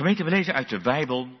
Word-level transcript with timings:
Gemeente, 0.00 0.24
we 0.24 0.30
lezen 0.30 0.54
uit 0.54 0.68
de 0.68 0.80
Bijbel, 0.80 1.40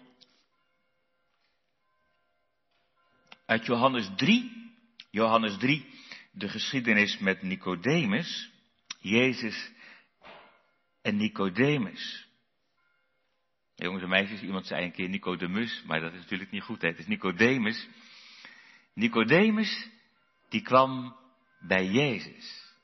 uit 3.46 3.66
Johannes 3.66 4.10
3, 4.16 4.72
Johannes 5.10 5.56
3, 5.56 5.86
de 6.32 6.48
geschiedenis 6.48 7.18
met 7.18 7.42
Nicodemus, 7.42 8.50
Jezus 8.98 9.70
en 11.02 11.16
Nicodemus. 11.16 12.28
Jongens 13.74 14.02
en 14.02 14.08
meisjes, 14.08 14.42
iemand 14.42 14.66
zei 14.66 14.84
een 14.84 14.92
keer 14.92 15.08
Nicodemus, 15.08 15.82
maar 15.86 16.00
dat 16.00 16.12
is 16.12 16.20
natuurlijk 16.20 16.50
niet 16.50 16.62
goed. 16.62 16.82
Hè? 16.82 16.88
Het 16.88 16.98
is 16.98 17.06
Nicodemus. 17.06 17.88
Nicodemus, 18.94 19.88
die 20.48 20.62
kwam 20.62 21.16
bij 21.60 21.86
Jezus. 21.86 22.74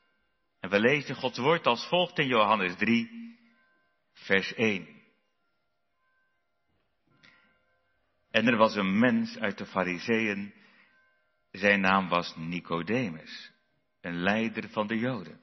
En 0.59 0.69
we 0.69 0.79
lezen 0.79 1.15
Gods 1.15 1.37
woord 1.37 1.65
als 1.67 1.87
volgt 1.87 2.19
in 2.19 2.27
Johannes 2.27 2.75
3, 2.75 3.37
vers 4.13 4.53
1. 4.53 4.96
En 8.37 8.47
er 8.47 8.57
was 8.57 8.75
een 8.75 8.99
mens 8.99 9.37
uit 9.37 9.57
de 9.57 9.65
Fariseeën, 9.65 10.53
zijn 11.51 11.79
naam 11.79 12.07
was 12.07 12.35
Nicodemus, 12.35 13.51
een 14.01 14.15
leider 14.15 14.69
van 14.69 14.87
de 14.87 14.97
Joden. 14.97 15.39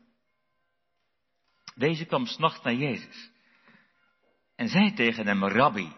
Deze 1.74 2.04
kwam 2.04 2.26
s'nachts 2.26 2.64
naar 2.64 2.74
Jezus 2.74 3.30
en 4.56 4.68
zei 4.68 4.92
tegen 4.92 5.26
hem, 5.26 5.44
Rabbi, 5.44 5.92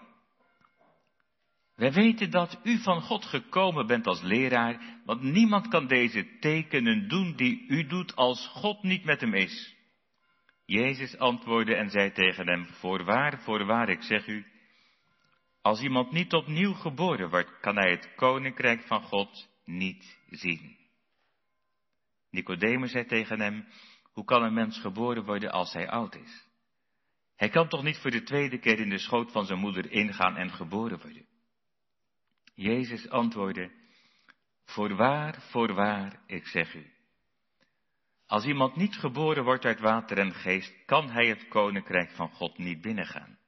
wij 1.75 1.93
weten 1.93 2.31
dat 2.31 2.61
u 2.63 2.79
van 2.79 3.01
God 3.01 3.25
gekomen 3.25 3.87
bent 3.87 4.07
als 4.07 4.23
leraar, 4.23 5.01
want 5.05 5.23
niemand 5.23 5.69
kan 5.69 5.87
deze 5.87 6.39
tekenen 6.41 7.09
doen 7.09 7.37
die 7.37 7.67
u 7.69 7.87
doet 7.87 8.17
als 8.17 8.47
God 8.47 8.83
niet 8.83 9.05
met 9.05 9.21
hem 9.21 9.35
is. 9.35 9.75
Jezus 10.67 11.19
antwoordde 11.19 11.75
en 11.75 11.91
zei 11.91 12.13
tegen 12.13 12.49
hem, 12.49 12.67
voorwaar, 12.67 13.43
voorwaar, 13.43 13.89
ik 13.89 14.03
zeg 14.03 14.27
u, 14.27 14.47
als 15.67 15.81
iemand 15.81 16.13
niet 16.13 16.33
opnieuw 16.33 16.73
geboren 16.73 17.31
wordt, 17.31 17.61
kan 17.61 17.77
hij 17.77 17.91
het 17.91 18.15
koninkrijk 18.15 18.83
van 18.83 19.03
God 19.03 19.49
niet 19.65 20.19
zien. 20.31 20.77
Nicodemus 22.31 22.91
zei 22.91 23.05
tegen 23.07 23.41
hem, 23.41 23.67
hoe 24.13 24.25
kan 24.25 24.43
een 24.43 24.55
mens 24.55 24.81
geboren 24.81 25.25
worden 25.25 25.51
als 25.51 25.73
hij 25.73 25.89
oud 25.89 26.15
is? 26.15 26.47
Hij 27.37 27.49
kan 27.49 27.69
toch 27.69 27.83
niet 27.83 27.99
voor 27.99 28.11
de 28.11 28.23
tweede 28.23 28.59
keer 28.59 28.79
in 28.79 28.89
de 28.89 28.99
schoot 28.99 29.33
van 29.33 29.47
zijn 29.47 29.59
moeder 29.59 29.91
ingaan 29.91 30.37
en 30.37 30.51
geboren 30.51 31.01
worden? 31.01 31.27
Jezus 32.55 33.09
antwoordde, 33.09 33.71
voorwaar, 34.65 35.43
voorwaar, 35.51 36.21
ik 36.27 36.47
zeg 36.47 36.75
u. 36.75 36.93
Als 38.27 38.45
iemand 38.45 38.77
niet 38.77 38.97
geboren 38.97 39.45
wordt 39.45 39.65
uit 39.65 39.81
water 39.81 40.19
en 40.19 40.35
geest, 40.35 40.85
kan 40.85 41.11
hij 41.11 41.27
het 41.27 41.49
koninkrijk 41.49 42.11
van 42.11 42.31
God 42.31 42.59
niet 42.59 42.81
binnengaan. 42.81 43.39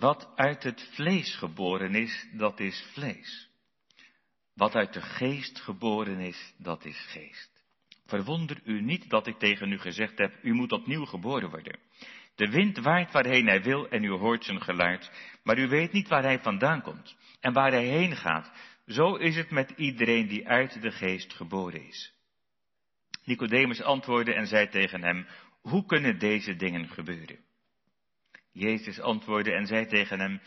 Wat 0.00 0.32
uit 0.34 0.62
het 0.62 0.88
vlees 0.92 1.36
geboren 1.36 1.94
is, 1.94 2.26
dat 2.32 2.60
is 2.60 2.90
vlees. 2.92 3.48
Wat 4.54 4.74
uit 4.74 4.92
de 4.92 5.00
geest 5.00 5.60
geboren 5.60 6.20
is, 6.20 6.54
dat 6.58 6.84
is 6.84 7.06
geest. 7.08 7.50
Verwonder 8.06 8.60
u 8.64 8.80
niet 8.80 9.10
dat 9.10 9.26
ik 9.26 9.38
tegen 9.38 9.72
u 9.72 9.78
gezegd 9.78 10.18
heb, 10.18 10.38
u 10.42 10.52
moet 10.52 10.72
opnieuw 10.72 11.04
geboren 11.04 11.50
worden. 11.50 11.78
De 12.34 12.48
wind 12.48 12.78
waait 12.78 13.12
waarheen 13.12 13.46
hij 13.46 13.62
wil 13.62 13.88
en 13.88 14.04
u 14.04 14.10
hoort 14.10 14.44
zijn 14.44 14.62
geluid, 14.62 15.10
maar 15.42 15.58
u 15.58 15.68
weet 15.68 15.92
niet 15.92 16.08
waar 16.08 16.22
hij 16.22 16.40
vandaan 16.40 16.82
komt 16.82 17.16
en 17.40 17.52
waar 17.52 17.70
hij 17.70 17.86
heen 17.86 18.16
gaat. 18.16 18.52
Zo 18.86 19.14
is 19.14 19.36
het 19.36 19.50
met 19.50 19.70
iedereen 19.70 20.28
die 20.28 20.48
uit 20.48 20.82
de 20.82 20.90
geest 20.90 21.34
geboren 21.34 21.86
is. 21.86 22.12
Nicodemus 23.24 23.82
antwoordde 23.82 24.34
en 24.34 24.46
zei 24.46 24.68
tegen 24.68 25.02
hem, 25.02 25.26
hoe 25.60 25.86
kunnen 25.86 26.18
deze 26.18 26.56
dingen 26.56 26.88
gebeuren? 26.88 27.38
Jezus 28.52 29.00
antwoordde 29.00 29.52
en 29.52 29.66
zei 29.66 29.86
tegen 29.86 30.20
hem, 30.20 30.40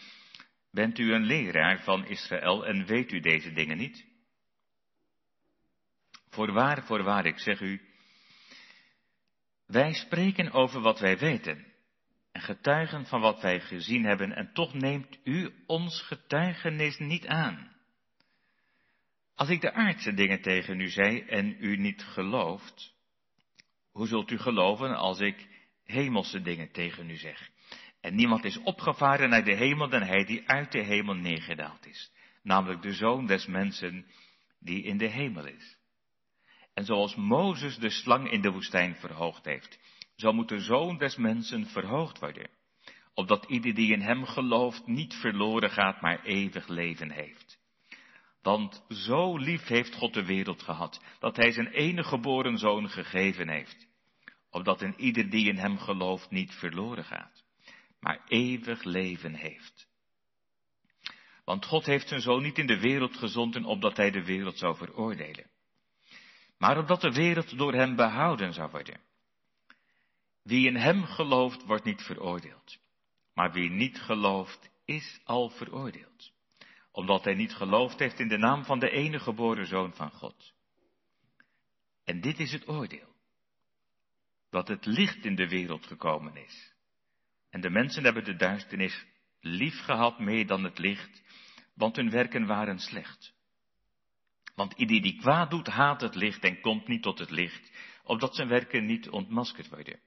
bent 0.71 0.97
u 0.97 1.13
een 1.13 1.25
leraar 1.25 1.83
van 1.83 2.05
Israël 2.05 2.65
en 2.65 2.85
weet 2.85 3.11
u 3.11 3.19
deze 3.19 3.53
dingen 3.53 3.77
niet? 3.77 4.05
Voorwaar, 6.29 6.85
voorwaar, 6.85 7.25
ik 7.25 7.39
zeg 7.39 7.61
u, 7.61 7.81
wij 9.67 9.93
spreken 9.93 10.51
over 10.51 10.81
wat 10.81 10.99
wij 10.99 11.17
weten 11.17 11.73
en 12.31 12.41
getuigen 12.41 13.05
van 13.05 13.21
wat 13.21 13.41
wij 13.41 13.59
gezien 13.59 14.03
hebben 14.03 14.35
en 14.35 14.53
toch 14.53 14.73
neemt 14.73 15.19
u 15.23 15.53
ons 15.65 16.01
getuigenis 16.01 16.97
niet 16.97 17.27
aan. 17.27 17.71
Als 19.35 19.49
ik 19.49 19.61
de 19.61 19.73
aardse 19.73 20.13
dingen 20.13 20.41
tegen 20.41 20.79
u 20.79 20.89
zei 20.89 21.19
en 21.21 21.55
u 21.59 21.77
niet 21.77 22.03
gelooft, 22.03 22.93
hoe 23.91 24.07
zult 24.07 24.31
u 24.31 24.37
geloven 24.37 24.95
als 24.95 25.19
ik 25.19 25.47
hemelse 25.83 26.41
dingen 26.41 26.71
tegen 26.71 27.09
u 27.09 27.15
zeg? 27.15 27.51
En 28.03 28.15
niemand 28.15 28.43
is 28.43 28.57
opgevaren 28.57 29.29
naar 29.29 29.43
de 29.43 29.55
hemel 29.55 29.89
dan 29.89 30.01
hij 30.01 30.25
die 30.25 30.49
uit 30.49 30.71
de 30.71 30.83
hemel 30.83 31.13
neergedaald 31.13 31.85
is, 31.87 32.11
namelijk 32.41 32.81
de 32.81 32.93
zoon 32.93 33.25
des 33.25 33.45
mensen 33.45 34.05
die 34.59 34.83
in 34.83 34.97
de 34.97 35.07
hemel 35.07 35.45
is. 35.45 35.77
En 36.73 36.85
zoals 36.85 37.15
Mozes 37.15 37.77
de 37.77 37.89
slang 37.89 38.31
in 38.31 38.41
de 38.41 38.51
woestijn 38.51 38.95
verhoogd 38.95 39.45
heeft, 39.45 39.79
zo 40.15 40.33
moet 40.33 40.49
de 40.49 40.59
zoon 40.59 40.97
des 40.97 41.15
mensen 41.15 41.65
verhoogd 41.65 42.19
worden, 42.19 42.49
opdat 43.13 43.45
ieder 43.45 43.73
die 43.73 43.93
in 43.93 44.01
hem 44.01 44.25
gelooft 44.25 44.87
niet 44.87 45.13
verloren 45.13 45.69
gaat, 45.69 46.01
maar 46.01 46.23
eeuwig 46.23 46.67
leven 46.67 47.11
heeft. 47.11 47.59
Want 48.41 48.85
zo 48.89 49.37
lief 49.37 49.67
heeft 49.67 49.95
God 49.95 50.13
de 50.13 50.25
wereld 50.25 50.61
gehad, 50.61 51.01
dat 51.19 51.35
hij 51.35 51.51
zijn 51.51 51.67
enige 51.67 52.09
geboren 52.09 52.57
zoon 52.57 52.89
gegeven 52.89 53.49
heeft, 53.49 53.87
opdat 54.49 54.81
een 54.81 54.99
ieder 54.99 55.29
die 55.29 55.47
in 55.47 55.57
hem 55.57 55.77
gelooft 55.77 56.31
niet 56.31 56.51
verloren 56.51 57.03
gaat, 57.03 57.42
maar 58.03 58.21
eeuwig 58.27 58.83
leven 58.83 59.33
heeft. 59.33 59.87
Want 61.45 61.65
God 61.65 61.85
heeft 61.85 62.07
zijn 62.07 62.21
zoon 62.21 62.41
niet 62.41 62.57
in 62.57 62.67
de 62.67 62.79
wereld 62.79 63.17
gezonden, 63.17 63.65
opdat 63.65 63.97
hij 63.97 64.11
de 64.11 64.23
wereld 64.23 64.57
zou 64.57 64.77
veroordelen 64.77 65.51
maar 66.63 66.77
opdat 66.77 67.01
de 67.01 67.11
wereld 67.11 67.57
door 67.57 67.73
hem 67.73 67.95
behouden 67.95 68.53
zou 68.53 68.71
worden. 68.71 69.01
Wie 70.43 70.67
in 70.67 70.75
hem 70.75 71.03
gelooft, 71.03 71.65
wordt 71.65 71.83
niet 71.83 72.01
veroordeeld. 72.01 72.77
Maar 73.33 73.51
wie 73.51 73.69
niet 73.69 74.01
gelooft, 74.01 74.69
is 74.85 75.21
al 75.23 75.49
veroordeeld. 75.49 76.31
Omdat 76.91 77.23
hij 77.23 77.33
niet 77.33 77.53
geloofd 77.53 77.99
heeft 77.99 78.19
in 78.19 78.27
de 78.27 78.37
naam 78.37 78.63
van 78.63 78.79
de 78.79 78.89
enige 78.89 79.23
geboren 79.23 79.67
zoon 79.67 79.93
van 79.93 80.11
God. 80.11 80.53
En 82.03 82.21
dit 82.21 82.39
is 82.39 82.51
het 82.51 82.67
oordeel. 82.67 83.15
Dat 84.49 84.67
het 84.67 84.85
licht 84.85 85.25
in 85.25 85.35
de 85.35 85.47
wereld 85.47 85.85
gekomen 85.85 86.35
is. 86.35 86.72
En 87.53 87.61
de 87.61 87.69
mensen 87.69 88.03
hebben 88.03 88.23
de 88.23 88.35
duisternis 88.35 89.05
lief 89.39 89.79
gehad 89.79 90.19
meer 90.19 90.47
dan 90.47 90.63
het 90.63 90.77
licht, 90.77 91.21
want 91.75 91.95
hun 91.95 92.09
werken 92.09 92.45
waren 92.45 92.79
slecht. 92.79 93.33
Want 94.55 94.73
ieder 94.73 95.01
die 95.01 95.19
kwaad 95.19 95.49
doet, 95.49 95.67
haat 95.67 96.01
het 96.01 96.15
licht 96.15 96.43
en 96.43 96.61
komt 96.61 96.87
niet 96.87 97.01
tot 97.01 97.19
het 97.19 97.29
licht, 97.29 97.71
opdat 98.03 98.35
zijn 98.35 98.47
werken 98.47 98.85
niet 98.85 99.09
ontmaskerd 99.09 99.69
worden. 99.69 99.99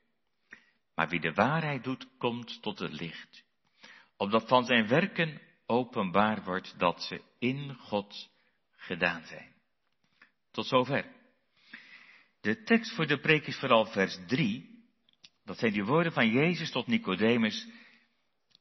Maar 0.94 1.08
wie 1.08 1.20
de 1.20 1.32
waarheid 1.32 1.84
doet, 1.84 2.08
komt 2.18 2.62
tot 2.62 2.78
het 2.78 2.92
licht, 2.92 3.44
opdat 4.16 4.48
van 4.48 4.64
zijn 4.64 4.88
werken 4.88 5.40
openbaar 5.66 6.44
wordt 6.44 6.78
dat 6.78 7.02
ze 7.02 7.22
in 7.38 7.74
God 7.74 8.30
gedaan 8.76 9.24
zijn. 9.24 9.54
Tot 10.50 10.66
zover. 10.66 11.12
De 12.40 12.62
tekst 12.62 12.94
voor 12.94 13.06
de 13.06 13.18
preek 13.20 13.46
is 13.46 13.58
vooral 13.58 13.84
vers 13.84 14.18
3. 14.26 14.75
Dat 15.46 15.58
zijn 15.58 15.72
die 15.72 15.84
woorden 15.84 16.12
van 16.12 16.28
Jezus 16.28 16.70
tot 16.70 16.86
Nicodemus. 16.86 17.68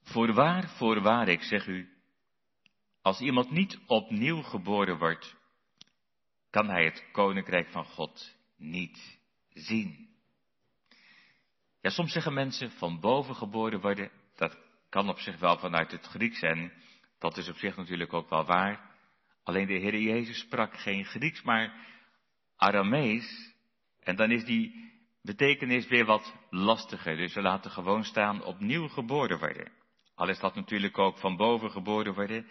Voorwaar, 0.03 0.69
voorwaar, 0.69 1.28
ik 1.28 1.41
zeg 1.41 1.68
u, 1.68 1.90
als 3.01 3.19
iemand 3.19 3.51
niet 3.51 3.79
opnieuw 3.88 4.41
geboren 4.41 4.97
wordt, 4.97 5.35
kan 6.50 6.69
hij 6.69 6.85
het 6.85 7.06
koninkrijk 7.12 7.69
van 7.69 7.85
God 7.85 8.35
niet 8.57 9.19
zien. 9.50 10.09
Ja, 11.81 11.90
soms 11.90 12.12
zeggen 12.12 12.34
mensen 12.34 12.72
van 12.72 13.00
boven 13.00 13.35
geboren 13.35 13.81
worden, 13.81 14.12
dat 14.36 14.57
kan 14.89 15.09
op 15.09 15.19
zich 15.19 15.39
wel 15.39 15.57
vanuit 15.57 15.92
het 15.92 16.06
Grieks 16.06 16.42
en 16.42 16.71
dat 17.19 17.38
is 17.38 17.50
op 17.50 17.57
zich 17.57 17.75
natuurlijk 17.75 18.13
ook 18.13 18.30
wel 18.30 18.45
waar. 18.45 18.95
Alleen 19.44 19.68
de 19.68 19.74
Heer 19.74 20.00
Jezus 20.00 20.39
sprak 20.39 20.77
geen 20.77 21.06
Grieks, 21.06 21.42
maar 21.42 21.74
Aramees. 22.56 23.54
En 24.00 24.15
dan 24.15 24.31
is 24.31 24.45
die 24.45 24.94
betekenis 25.25 25.88
weer 25.88 26.06
wat 26.06 26.33
lastiger. 26.50 27.18
Dus 27.18 27.33
we 27.33 27.42
laten 27.42 27.72
gewoon 27.72 28.04
staan 28.04 28.44
opnieuw 28.44 28.88
geboren 28.88 29.39
worden. 29.39 29.72
Al 30.16 30.30
is 30.30 30.39
dat 30.39 30.56
natuurlijk 30.56 30.98
ook 30.98 31.18
van 31.18 31.36
boven 31.36 31.72
geboren 31.72 32.13
worden. 32.13 32.48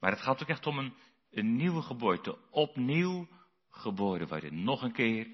Maar 0.00 0.10
het 0.10 0.20
gaat 0.20 0.42
ook 0.42 0.48
echt 0.48 0.66
om 0.66 0.94
een 1.30 1.56
nieuwe 1.56 1.82
geboorte, 1.82 2.38
opnieuw 2.50 3.28
geboren 3.70 4.28
worden. 4.28 4.62
Nog 4.62 4.82
een 4.82 4.92
keer, 4.92 5.26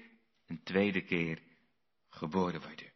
een 0.47 0.63
tweede 0.63 1.01
keer 1.01 1.39
geboren 2.09 2.61
worden. 2.61 2.95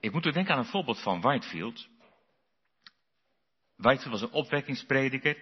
Ik 0.00 0.12
moet 0.12 0.26
er 0.26 0.32
denken 0.32 0.52
aan 0.54 0.58
een 0.58 0.64
voorbeeld 0.64 1.02
van 1.02 1.20
Whitefield. 1.20 1.88
Whitefield 3.76 4.20
was 4.20 4.22
een 4.22 4.36
opwekkingsprediker. 4.36 5.36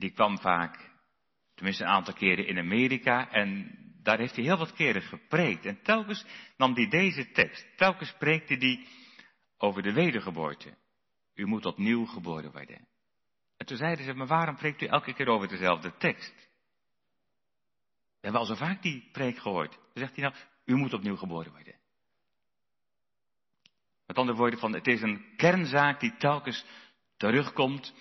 Die 0.00 0.10
kwam 0.10 0.38
vaak, 0.38 0.90
tenminste 1.54 1.84
een 1.84 1.90
aantal 1.90 2.14
keren 2.14 2.46
in 2.46 2.58
Amerika. 2.58 3.30
En 3.30 3.78
daar 4.02 4.18
heeft 4.18 4.34
hij 4.34 4.44
heel 4.44 4.56
wat 4.56 4.72
keren 4.72 5.02
gepreekt. 5.02 5.64
En 5.64 5.82
telkens 5.82 6.24
nam 6.56 6.74
hij 6.74 6.88
deze 6.88 7.30
tekst. 7.30 7.66
Telkens 7.76 8.14
preekte 8.18 8.54
hij 8.54 8.86
over 9.58 9.82
de 9.82 9.92
wedergeboorte. 9.92 10.74
U 11.34 11.46
moet 11.46 11.66
opnieuw 11.66 12.04
geboren 12.04 12.52
worden. 12.52 12.88
En 13.56 13.66
toen 13.66 13.76
zeiden 13.76 14.04
ze, 14.04 14.14
maar 14.14 14.26
waarom 14.26 14.56
preekt 14.56 14.82
u 14.82 14.86
elke 14.86 15.14
keer 15.14 15.28
over 15.28 15.48
dezelfde 15.48 15.96
tekst? 15.96 16.34
We 18.20 18.26
hebben 18.26 18.40
al 18.40 18.46
zo 18.46 18.54
vaak 18.54 18.82
die 18.82 19.08
preek 19.12 19.38
gehoord. 19.38 19.72
Dan 19.72 19.82
zegt 19.94 20.16
hij 20.16 20.24
nou, 20.24 20.34
u 20.64 20.74
moet 20.74 20.92
opnieuw 20.92 21.16
geboren 21.16 21.52
worden. 21.52 21.74
Met 24.06 24.18
andere 24.18 24.38
woorden, 24.38 24.58
van, 24.58 24.72
het 24.72 24.86
is 24.86 25.02
een 25.02 25.24
kernzaak 25.36 26.00
die 26.00 26.16
telkens 26.16 26.64
terugkomt. 27.16 27.94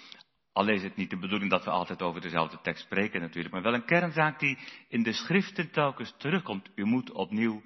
Al 0.60 0.68
is 0.68 0.84
het 0.84 0.96
niet 0.96 1.10
de 1.10 1.18
bedoeling 1.18 1.52
dat 1.52 1.64
we 1.64 1.70
altijd 1.70 2.02
over 2.02 2.22
dezelfde 2.22 2.60
tekst 2.62 2.84
spreken 2.84 3.22
natuurlijk, 3.22 3.54
maar 3.54 3.64
wel 3.64 3.74
een 3.74 3.86
kernzaak 3.86 4.40
die 4.40 4.58
in 4.88 5.04
de 5.04 5.14
schriften 5.14 5.72
telkens 5.72 6.14
terugkomt. 6.18 6.70
U 6.76 6.84
moet 6.84 7.12
opnieuw 7.12 7.62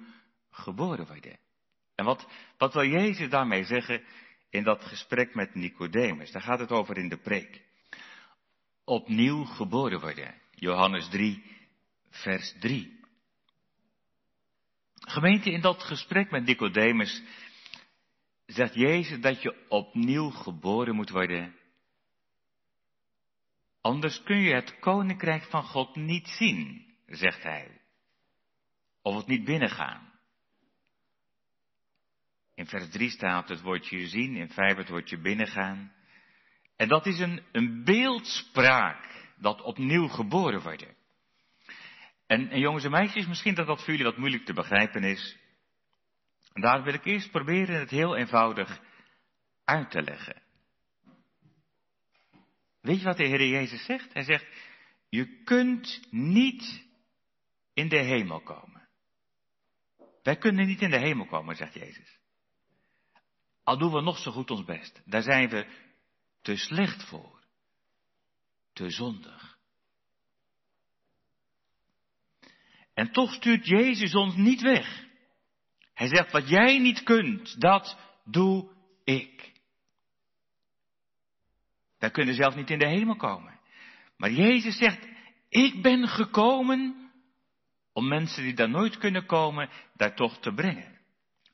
geboren 0.50 1.06
worden. 1.06 1.38
En 1.94 2.04
wat, 2.04 2.28
wat 2.58 2.74
wil 2.74 2.84
Jezus 2.86 3.28
daarmee 3.28 3.64
zeggen 3.64 4.02
in 4.50 4.62
dat 4.62 4.84
gesprek 4.84 5.34
met 5.34 5.54
Nicodemus? 5.54 6.30
Daar 6.30 6.42
gaat 6.42 6.58
het 6.58 6.70
over 6.70 6.98
in 6.98 7.08
de 7.08 7.16
preek. 7.16 7.62
Opnieuw 8.84 9.44
geboren 9.44 10.00
worden. 10.00 10.34
Johannes 10.50 11.08
3, 11.08 11.44
vers 12.10 12.54
3. 12.60 13.00
Gemeente, 14.94 15.50
in 15.50 15.60
dat 15.60 15.82
gesprek 15.82 16.30
met 16.30 16.44
Nicodemus 16.44 17.22
zegt 18.46 18.74
Jezus 18.74 19.20
dat 19.20 19.42
je 19.42 19.66
opnieuw 19.68 20.30
geboren 20.30 20.94
moet 20.94 21.10
worden. 21.10 21.62
Anders 23.84 24.22
kun 24.22 24.36
je 24.36 24.54
het 24.54 24.78
koninkrijk 24.78 25.44
van 25.44 25.62
God 25.62 25.96
niet 25.96 26.28
zien, 26.28 26.86
zegt 27.06 27.42
hij. 27.42 27.80
Of 29.02 29.16
het 29.16 29.26
niet 29.26 29.44
binnengaan. 29.44 30.12
In 32.54 32.66
vers 32.66 32.90
3 32.90 33.10
staat 33.10 33.48
het 33.48 33.60
woordje 33.60 34.08
zien, 34.08 34.36
in 34.36 34.50
5 34.50 34.76
het 34.76 34.88
woordje 34.88 35.18
binnengaan. 35.18 35.92
En 36.76 36.88
dat 36.88 37.06
is 37.06 37.18
een, 37.18 37.42
een 37.52 37.84
beeldspraak, 37.84 39.32
dat 39.36 39.60
opnieuw 39.60 40.08
geboren 40.08 40.62
worden. 40.62 40.96
En, 42.26 42.50
en 42.50 42.60
jongens 42.60 42.84
en 42.84 42.90
meisjes, 42.90 43.26
misschien 43.26 43.54
dat 43.54 43.66
dat 43.66 43.78
voor 43.78 43.90
jullie 43.90 44.04
wat 44.04 44.16
moeilijk 44.16 44.44
te 44.44 44.54
begrijpen 44.54 45.02
is. 45.02 45.36
Daar 46.52 46.82
wil 46.82 46.94
ik 46.94 47.04
eerst 47.04 47.30
proberen 47.30 47.78
het 47.78 47.90
heel 47.90 48.16
eenvoudig 48.16 48.80
uit 49.64 49.90
te 49.90 50.02
leggen. 50.02 50.43
Weet 52.84 52.98
je 52.98 53.04
wat 53.04 53.16
de 53.16 53.26
Heer 53.26 53.46
Jezus 53.46 53.84
zegt? 53.84 54.12
Hij 54.12 54.22
zegt, 54.22 54.46
je 55.08 55.42
kunt 55.42 56.00
niet 56.10 56.84
in 57.74 57.88
de 57.88 57.98
hemel 57.98 58.40
komen. 58.40 58.88
Wij 60.22 60.36
kunnen 60.36 60.66
niet 60.66 60.80
in 60.80 60.90
de 60.90 60.98
hemel 60.98 61.26
komen, 61.26 61.56
zegt 61.56 61.74
Jezus. 61.74 62.18
Al 63.62 63.78
doen 63.78 63.92
we 63.92 64.00
nog 64.00 64.18
zo 64.18 64.30
goed 64.30 64.50
ons 64.50 64.64
best. 64.64 65.02
Daar 65.04 65.22
zijn 65.22 65.48
we 65.48 65.66
te 66.42 66.56
slecht 66.56 67.04
voor. 67.04 67.42
Te 68.72 68.90
zondig. 68.90 69.58
En 72.94 73.12
toch 73.12 73.32
stuurt 73.32 73.66
Jezus 73.66 74.14
ons 74.14 74.36
niet 74.36 74.60
weg. 74.60 75.04
Hij 75.94 76.08
zegt, 76.08 76.32
wat 76.32 76.48
jij 76.48 76.78
niet 76.78 77.02
kunt, 77.02 77.60
dat 77.60 77.98
doe 78.24 78.72
ik. 79.04 79.53
Wij 82.04 82.12
kunnen 82.12 82.34
zelf 82.34 82.54
niet 82.54 82.70
in 82.70 82.78
de 82.78 82.88
hemel 82.88 83.16
komen. 83.16 83.60
Maar 84.16 84.30
Jezus 84.30 84.76
zegt, 84.76 85.08
ik 85.48 85.82
ben 85.82 86.08
gekomen 86.08 87.10
om 87.92 88.08
mensen 88.08 88.42
die 88.42 88.54
daar 88.54 88.68
nooit 88.68 88.98
kunnen 88.98 89.26
komen, 89.26 89.70
daar 89.94 90.14
toch 90.14 90.38
te 90.38 90.52
brengen. 90.52 90.98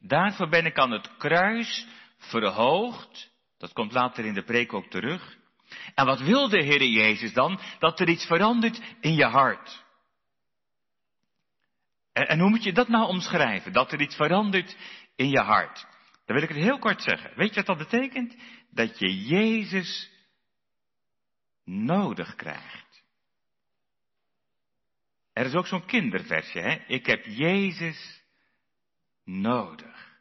Daarvoor 0.00 0.49
ben 0.49 0.67
ik 0.67 0.79
aan 0.79 0.91
het 0.91 1.17
kruis 1.17 1.87
verhoogd. 2.19 3.31
Dat 3.58 3.73
komt 3.73 3.93
later 3.93 4.25
in 4.25 4.35
de 4.35 4.43
preek 4.43 4.73
ook 4.73 4.87
terug. 4.87 5.37
En 5.94 6.06
wat 6.06 6.20
wil 6.20 6.49
de 6.49 6.62
Heer 6.62 6.85
Jezus 6.85 7.32
dan? 7.32 7.61
Dat 7.79 8.00
er 8.00 8.08
iets 8.08 8.26
verandert 8.26 8.81
in 9.00 9.14
je 9.14 9.26
hart. 9.26 9.85
En, 12.12 12.29
en, 12.29 12.38
hoe 12.38 12.50
moet 12.50 12.64
je 12.64 12.73
dat 12.73 12.88
nou 12.88 13.08
omschrijven? 13.08 13.73
Dat 13.73 13.93
er 13.93 14.00
iets 14.00 14.17
verandert 14.17 14.76
in 15.17 15.29
je 15.29 15.41
hart. 15.41 15.87
Dan 16.26 16.37
wil 16.37 16.43
ik 16.43 16.55
het 16.55 16.64
heel 16.64 16.79
kort 16.79 17.03
zeggen. 17.03 17.32
Weet 17.37 17.55
je 17.55 17.62
wat 17.62 17.79
dat 17.79 17.91
betekent? 17.91 18.37
Dat 18.70 18.99
je 18.99 19.25
Jezus 19.25 20.19
nodig 21.70 22.34
krijgt. 22.34 23.02
Er 25.32 25.46
is 25.46 25.55
ook 25.55 25.67
zo'n 25.67 25.87
kinderversje, 25.87 26.61
hè? 26.61 26.84
Ik 26.87 27.06
heb 27.06 27.25
Jezus 27.25 28.22
nodig. 29.25 30.19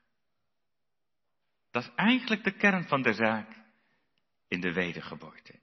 Dat 1.72 1.84
is 1.84 1.92
eigenlijk 1.96 2.44
de 2.44 2.52
kern 2.52 2.88
van 2.88 3.02
de 3.02 3.14
zaak 3.14 3.56
in 4.48 4.62
de 4.62 4.74
wedergeboorte. 4.74 5.60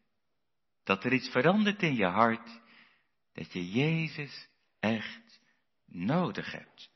Dat 0.84 1.04
er 1.04 1.12
iets 1.12 1.30
verandert 1.30 1.82
in 1.82 1.94
je 1.94 2.06
hart, 2.06 2.60
dat 3.32 3.52
je 3.52 3.70
Jezus 3.70 4.48
echt 4.80 5.40
nodig 5.86 6.52
hebt. 6.52 6.90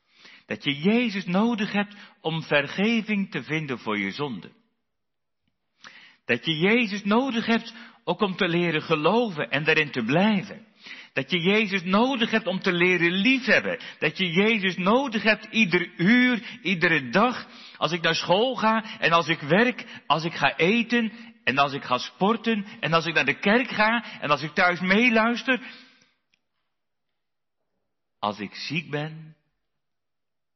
Dat 0.47 0.65
je 0.65 0.75
Jezus 0.75 1.25
nodig 1.25 1.73
hebt 1.73 1.97
om 2.21 2.43
vergeving 2.43 3.31
te 3.31 3.43
vinden 3.43 3.79
voor 3.79 3.99
je 3.99 4.11
zonde. 4.11 4.53
Dat 6.25 6.45
je 6.45 6.59
Jezus 6.59 7.05
nodig 7.05 7.47
hebt 7.47 7.75
ook 8.05 8.21
om 8.21 8.37
te 8.37 8.49
leren 8.49 8.83
geloven 8.83 9.51
en 9.51 9.65
daarin 9.65 9.91
te 9.91 10.03
blijven. 10.03 10.67
Dat 11.13 11.31
je 11.31 11.41
Jezus 11.41 11.83
nodig 11.83 12.31
hebt 12.31 12.47
om 12.47 12.61
te 12.61 12.73
leren 12.73 13.13
liefhebben. 13.13 13.79
Dat 13.99 14.19
je 14.19 14.31
Jezus 14.31 14.77
nodig 14.77 15.23
hebt 15.23 15.47
ieder 15.51 15.91
uur, 15.97 16.59
iedere 16.63 17.09
dag. 17.09 17.47
Als 17.77 17.93
ik 17.93 18.03
naar 18.03 18.15
school 18.15 18.55
ga 18.55 18.99
en 18.99 19.13
als 19.13 19.29
ik 19.29 19.41
werk, 19.41 20.03
als 20.07 20.25
ik 20.25 20.35
ga 20.35 20.57
eten 20.57 21.13
en 21.45 21.59
als 21.59 21.73
ik 21.73 21.85
ga 21.85 21.99
sporten 21.99 22.67
en 22.81 22.93
als 22.93 23.07
ik 23.07 23.15
naar 23.15 23.25
de 23.25 23.39
kerk 23.39 23.71
ga 23.71 24.05
en 24.21 24.31
als 24.31 24.43
ik 24.43 24.53
thuis 24.53 24.81
meeluister. 24.81 25.61
Als 28.19 28.39
ik 28.39 28.55
ziek 28.55 28.91
ben 28.91 29.37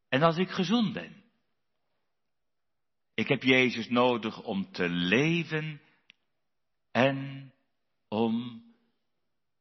en 0.08 0.22
als 0.22 0.36
ik 0.36 0.50
gezond 0.50 0.92
ben. 0.92 1.23
Ik 3.14 3.28
heb 3.28 3.42
Jezus 3.42 3.88
nodig 3.88 4.42
om 4.42 4.72
te 4.72 4.88
leven 4.88 5.80
en 6.92 7.52
om 8.08 8.62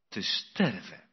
te 0.10 0.22
sterven. 0.22 1.04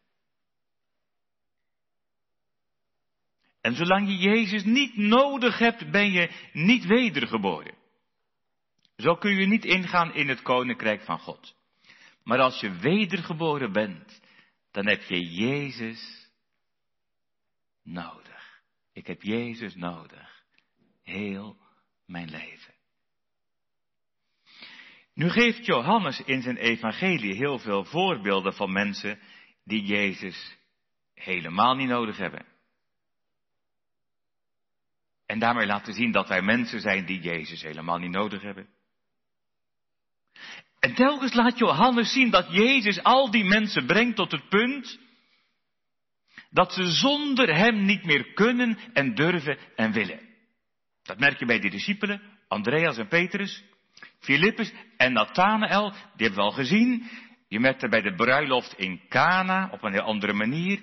En 3.60 3.74
zolang 3.74 4.08
je 4.08 4.16
Jezus 4.16 4.64
niet 4.64 4.96
nodig 4.96 5.58
hebt, 5.58 5.90
ben 5.90 6.10
je 6.10 6.30
niet 6.52 6.84
wedergeboren. 6.84 7.74
Zo 8.96 9.14
kun 9.14 9.34
je 9.34 9.46
niet 9.46 9.64
ingaan 9.64 10.14
in 10.14 10.28
het 10.28 10.42
koninkrijk 10.42 11.02
van 11.02 11.18
God. 11.18 11.54
Maar 12.24 12.38
als 12.38 12.60
je 12.60 12.70
wedergeboren 12.70 13.72
bent, 13.72 14.20
dan 14.70 14.86
heb 14.86 15.02
je 15.02 15.24
Jezus 15.24 16.30
nodig. 17.82 18.62
Ik 18.92 19.06
heb 19.06 19.22
Jezus 19.22 19.74
nodig. 19.74 20.44
Heel 21.02 21.56
mijn 22.10 22.30
leven. 22.30 22.74
Nu 25.14 25.30
geeft 25.30 25.66
Johannes 25.66 26.20
in 26.20 26.42
zijn 26.42 26.56
evangelie 26.56 27.34
heel 27.34 27.58
veel 27.58 27.84
voorbeelden 27.84 28.54
van 28.54 28.72
mensen 28.72 29.18
die 29.64 29.82
Jezus 29.82 30.56
helemaal 31.14 31.74
niet 31.74 31.88
nodig 31.88 32.16
hebben. 32.16 32.46
En 35.26 35.38
daarmee 35.38 35.66
laten 35.66 35.94
zien 35.94 36.12
dat 36.12 36.28
wij 36.28 36.42
mensen 36.42 36.80
zijn 36.80 37.06
die 37.06 37.20
Jezus 37.20 37.62
helemaal 37.62 37.98
niet 37.98 38.10
nodig 38.10 38.42
hebben. 38.42 38.68
En 40.78 40.94
telkens 40.94 41.34
laat 41.34 41.58
Johannes 41.58 42.12
zien 42.12 42.30
dat 42.30 42.52
Jezus 42.52 43.02
al 43.02 43.30
die 43.30 43.44
mensen 43.44 43.86
brengt 43.86 44.16
tot 44.16 44.32
het 44.32 44.48
punt 44.48 44.98
dat 46.50 46.72
ze 46.72 46.90
zonder 46.90 47.56
hem 47.56 47.84
niet 47.84 48.04
meer 48.04 48.32
kunnen 48.32 48.78
en 48.92 49.14
durven 49.14 49.58
en 49.76 49.92
willen. 49.92 50.29
Dat 51.10 51.18
merk 51.18 51.38
je 51.38 51.46
bij 51.46 51.58
de 51.58 51.70
discipelen, 51.70 52.22
Andreas 52.48 52.98
en 52.98 53.08
Petrus. 53.08 53.64
Filippus 54.18 54.72
en 54.96 55.12
Nathanael, 55.12 55.90
die 55.90 56.26
hebben 56.26 56.34
we 56.34 56.40
al 56.40 56.50
gezien. 56.50 57.10
Je 57.48 57.60
merkt 57.60 57.80
het 57.80 57.90
bij 57.90 58.00
de 58.00 58.14
bruiloft 58.14 58.78
in 58.78 59.00
Cana 59.08 59.68
op 59.72 59.82
een 59.82 59.92
heel 59.92 60.02
andere 60.02 60.32
manier. 60.32 60.82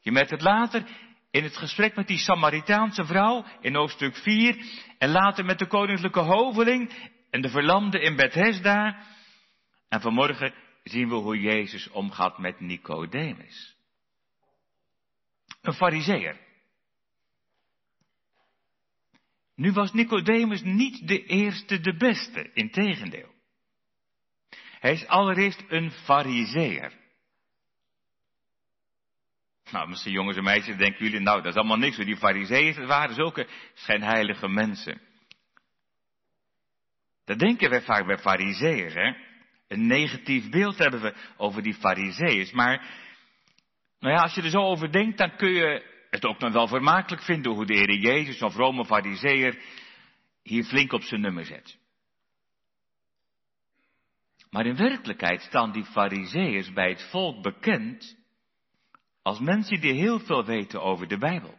Je 0.00 0.12
merkt 0.12 0.30
het 0.30 0.42
later 0.42 0.84
in 1.30 1.44
het 1.44 1.56
gesprek 1.56 1.96
met 1.96 2.06
die 2.06 2.18
Samaritaanse 2.18 3.04
vrouw 3.04 3.44
in 3.60 3.74
hoofdstuk 3.74 4.16
4. 4.16 4.56
En 4.98 5.10
later 5.10 5.44
met 5.44 5.58
de 5.58 5.66
koninklijke 5.66 6.20
hoveling 6.20 6.90
en 7.30 7.40
de 7.40 7.48
verlamde 7.48 8.00
in 8.00 8.16
Bethesda. 8.16 9.02
En 9.88 10.00
vanmorgen 10.00 10.54
zien 10.82 11.08
we 11.08 11.14
hoe 11.14 11.40
Jezus 11.40 11.90
omgaat 11.90 12.38
met 12.38 12.60
Nicodemus. 12.60 13.76
Een 15.62 15.74
fariseer. 15.74 16.45
Nu 19.56 19.72
was 19.72 19.92
Nicodemus 19.92 20.62
niet 20.62 21.08
de 21.08 21.24
eerste, 21.24 21.80
de 21.80 21.96
beste, 21.96 22.50
integendeel. 22.52 23.34
Hij 24.80 24.92
is 24.92 25.06
allereerst 25.06 25.64
een 25.68 25.90
fariseer. 25.90 26.92
Nou, 29.70 29.88
misschien 29.88 30.12
jongens 30.12 30.36
en 30.36 30.44
meisjes 30.44 30.76
denken 30.76 31.04
jullie, 31.04 31.20
nou, 31.20 31.42
dat 31.42 31.52
is 31.52 31.58
allemaal 31.58 31.76
niks. 31.76 31.96
Die 31.96 32.16
fariseeën 32.16 32.86
waren 32.86 33.14
zulke 33.14 33.48
schijnheilige 33.74 34.48
mensen. 34.48 35.00
Dat 37.24 37.38
denken 37.38 37.70
wij 37.70 37.82
vaak 37.82 38.06
bij 38.06 38.18
fariseeën, 38.18 38.92
hè. 38.92 39.14
Een 39.68 39.86
negatief 39.86 40.50
beeld 40.50 40.78
hebben 40.78 41.00
we 41.00 41.14
over 41.36 41.62
die 41.62 41.74
fariseeën. 41.74 42.48
Maar, 42.52 42.88
nou 44.00 44.14
ja, 44.14 44.20
als 44.20 44.34
je 44.34 44.42
er 44.42 44.50
zo 44.50 44.60
over 44.60 44.92
denkt, 44.92 45.18
dan 45.18 45.36
kun 45.36 45.50
je 45.50 45.95
het 46.10 46.24
ook 46.24 46.38
nog 46.38 46.52
wel 46.52 46.68
vermakelijk 46.68 47.22
vinden 47.22 47.52
hoe 47.52 47.66
de 47.66 47.74
Heer 47.74 47.94
Jezus 47.94 48.42
of 48.42 48.52
vrome 48.52 48.84
fariseer 48.84 49.62
hier 50.42 50.64
flink 50.64 50.92
op 50.92 51.02
zijn 51.02 51.20
nummer 51.20 51.44
zet. 51.44 51.78
Maar 54.50 54.66
in 54.66 54.76
werkelijkheid 54.76 55.40
staan 55.42 55.72
die 55.72 55.84
fariseeërs 55.84 56.72
bij 56.72 56.88
het 56.88 57.08
volk 57.10 57.42
bekend 57.42 58.16
als 59.22 59.38
mensen 59.38 59.80
die 59.80 59.92
heel 59.92 60.20
veel 60.20 60.44
weten 60.44 60.82
over 60.82 61.08
de 61.08 61.18
Bijbel. 61.18 61.58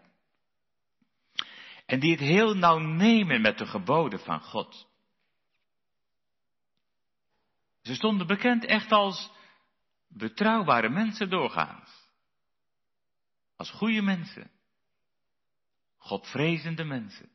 En 1.86 2.00
die 2.00 2.12
het 2.12 2.20
heel 2.20 2.54
nauw 2.54 2.78
nemen 2.78 3.42
met 3.42 3.58
de 3.58 3.66
geboden 3.66 4.20
van 4.20 4.42
God. 4.42 4.88
Ze 7.82 7.96
stonden 7.96 8.28
bekend 8.28 8.66
echt 8.66 8.92
als 8.92 9.32
betrouwbare 10.08 10.90
mensen 10.90 11.30
doorgaans. 11.30 11.97
Als 13.58 13.72
goede 13.72 14.02
mensen. 14.02 14.52
Godvrezende 15.98 16.84
mensen. 16.84 17.30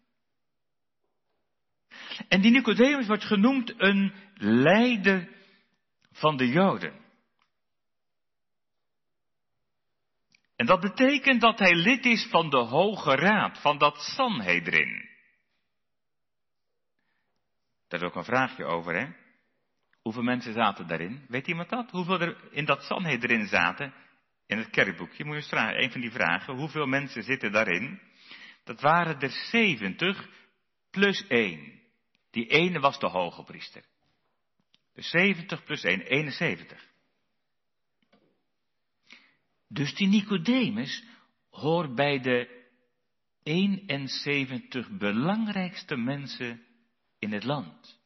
En 2.29 2.41
die 2.41 2.51
Nicodemus 2.51 3.07
wordt 3.07 3.25
genoemd 3.25 3.75
een 3.77 4.15
leider 4.35 5.29
van 6.13 6.37
de 6.37 6.49
Joden. 6.49 7.01
En 10.57 10.67
dat 10.67 10.81
betekent 10.81 11.41
dat 11.41 11.59
hij 11.59 11.75
lid 11.75 12.05
is 12.05 12.27
van 12.31 12.51
de 12.51 12.57
Hoge 12.59 13.15
Raad, 13.15 13.61
van 13.61 13.79
dat 13.79 13.97
Sanhedrin. 13.97 15.09
Daar 17.89 18.01
is 18.01 18.07
ook 18.07 18.15
een 18.15 18.25
vraagje 18.25 18.65
over, 18.65 19.01
hè? 19.01 19.13
Hoeveel 20.03 20.23
mensen 20.23 20.53
zaten 20.53 20.87
daarin? 20.87 21.25
Weet 21.29 21.49
iemand 21.49 21.69
dat? 21.69 21.91
Hoeveel 21.91 22.21
er 22.21 22.53
in 22.53 22.65
dat 22.65 22.83
Sanhedrin 22.83 23.47
zaten? 23.47 23.95
In 24.53 24.59
het 24.59 24.71
kerkboekje 24.71 25.25
moet 25.25 25.35
je 25.35 25.41
eens 25.41 25.49
vragen, 25.49 25.83
een 25.83 25.91
van 25.91 26.01
die 26.01 26.11
vragen. 26.11 26.55
Hoeveel 26.55 26.87
mensen 26.87 27.23
zitten 27.23 27.53
daarin? 27.53 28.01
Dat 28.65 28.81
waren 28.81 29.21
er 29.21 29.31
70 29.31 30.29
plus 30.91 31.27
1. 31.27 31.81
Die 32.31 32.47
ene 32.47 32.81
was 32.81 32.99
de 32.99 33.07
hoge 33.07 33.43
priester. 33.43 33.85
Dus 34.95 35.11
70 35.11 35.65
plus 35.65 35.83
1, 35.83 36.01
71. 36.01 36.89
Dus 39.69 39.95
die 39.95 40.09
Nicodemus 40.09 41.05
hoort 41.51 41.95
bij 41.95 42.21
de 42.21 42.65
71 43.43 44.91
belangrijkste 44.91 45.97
mensen 45.97 46.63
in 47.19 47.33
het 47.33 47.45
land. 47.45 48.01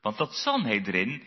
Want 0.00 0.16
dat 0.16 0.32
Sanhedrin 0.34 1.22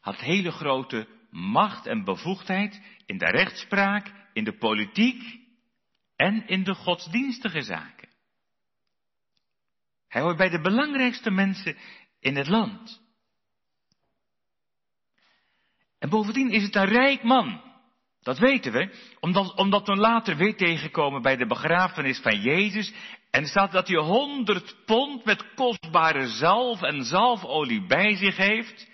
had 0.00 0.16
hele 0.16 0.50
grote 0.50 1.08
macht 1.32 1.86
en 1.86 2.04
bevoegdheid 2.04 2.80
in 3.06 3.18
de 3.18 3.26
rechtspraak, 3.26 4.12
in 4.32 4.44
de 4.44 4.56
politiek 4.56 5.40
en 6.16 6.46
in 6.46 6.64
de 6.64 6.74
godsdienstige 6.74 7.62
zaken. 7.62 8.08
Hij 10.08 10.22
hoort 10.22 10.36
bij 10.36 10.48
de 10.48 10.60
belangrijkste 10.60 11.30
mensen 11.30 11.76
in 12.20 12.36
het 12.36 12.48
land. 12.48 13.00
En 15.98 16.08
bovendien 16.08 16.50
is 16.50 16.62
het 16.62 16.74
een 16.74 16.84
rijk 16.84 17.22
man. 17.22 17.62
Dat 18.22 18.38
weten 18.38 18.72
we, 18.72 18.94
omdat, 19.20 19.54
omdat 19.54 19.86
we 19.86 19.96
later 19.96 20.36
weer 20.36 20.56
tegenkomen 20.56 21.22
bij 21.22 21.36
de 21.36 21.46
begrafenis 21.46 22.20
van 22.20 22.40
Jezus. 22.40 22.92
En 23.30 23.46
staat 23.46 23.72
dat 23.72 23.88
hij 23.88 23.96
honderd 23.96 24.76
pond 24.86 25.24
met 25.24 25.54
kostbare 25.54 26.28
zalf 26.28 26.82
en 26.82 27.04
zalfolie 27.04 27.86
bij 27.86 28.16
zich 28.16 28.36
heeft. 28.36 28.90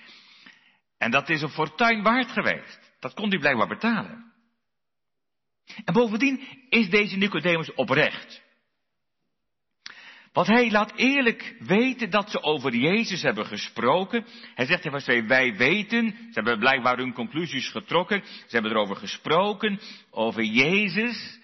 En 0.98 1.10
dat 1.10 1.28
is 1.28 1.42
een 1.42 1.48
fortuin 1.48 2.02
waard 2.02 2.30
geweest. 2.30 2.92
Dat 3.00 3.14
kon 3.14 3.28
hij 3.28 3.38
blijkbaar 3.38 3.68
betalen. 3.68 4.32
En 5.84 5.94
bovendien 5.94 6.40
is 6.68 6.90
deze 6.90 7.16
Nicodemus 7.16 7.74
oprecht. 7.74 8.46
Want 10.32 10.46
hij 10.46 10.70
laat 10.70 10.92
eerlijk 10.96 11.56
weten 11.58 12.10
dat 12.10 12.30
ze 12.30 12.42
over 12.42 12.74
Jezus 12.74 13.22
hebben 13.22 13.46
gesproken. 13.46 14.26
Hij 14.54 14.66
zegt 14.66 14.84
in 14.84 14.90
vers 14.90 15.04
2, 15.04 15.22
wij 15.22 15.56
weten, 15.56 16.10
ze 16.10 16.30
hebben 16.32 16.58
blijkbaar 16.58 16.96
hun 16.96 17.12
conclusies 17.12 17.68
getrokken. 17.68 18.22
Ze 18.24 18.46
hebben 18.48 18.70
erover 18.70 18.96
gesproken, 18.96 19.80
over 20.10 20.42
Jezus. 20.42 21.38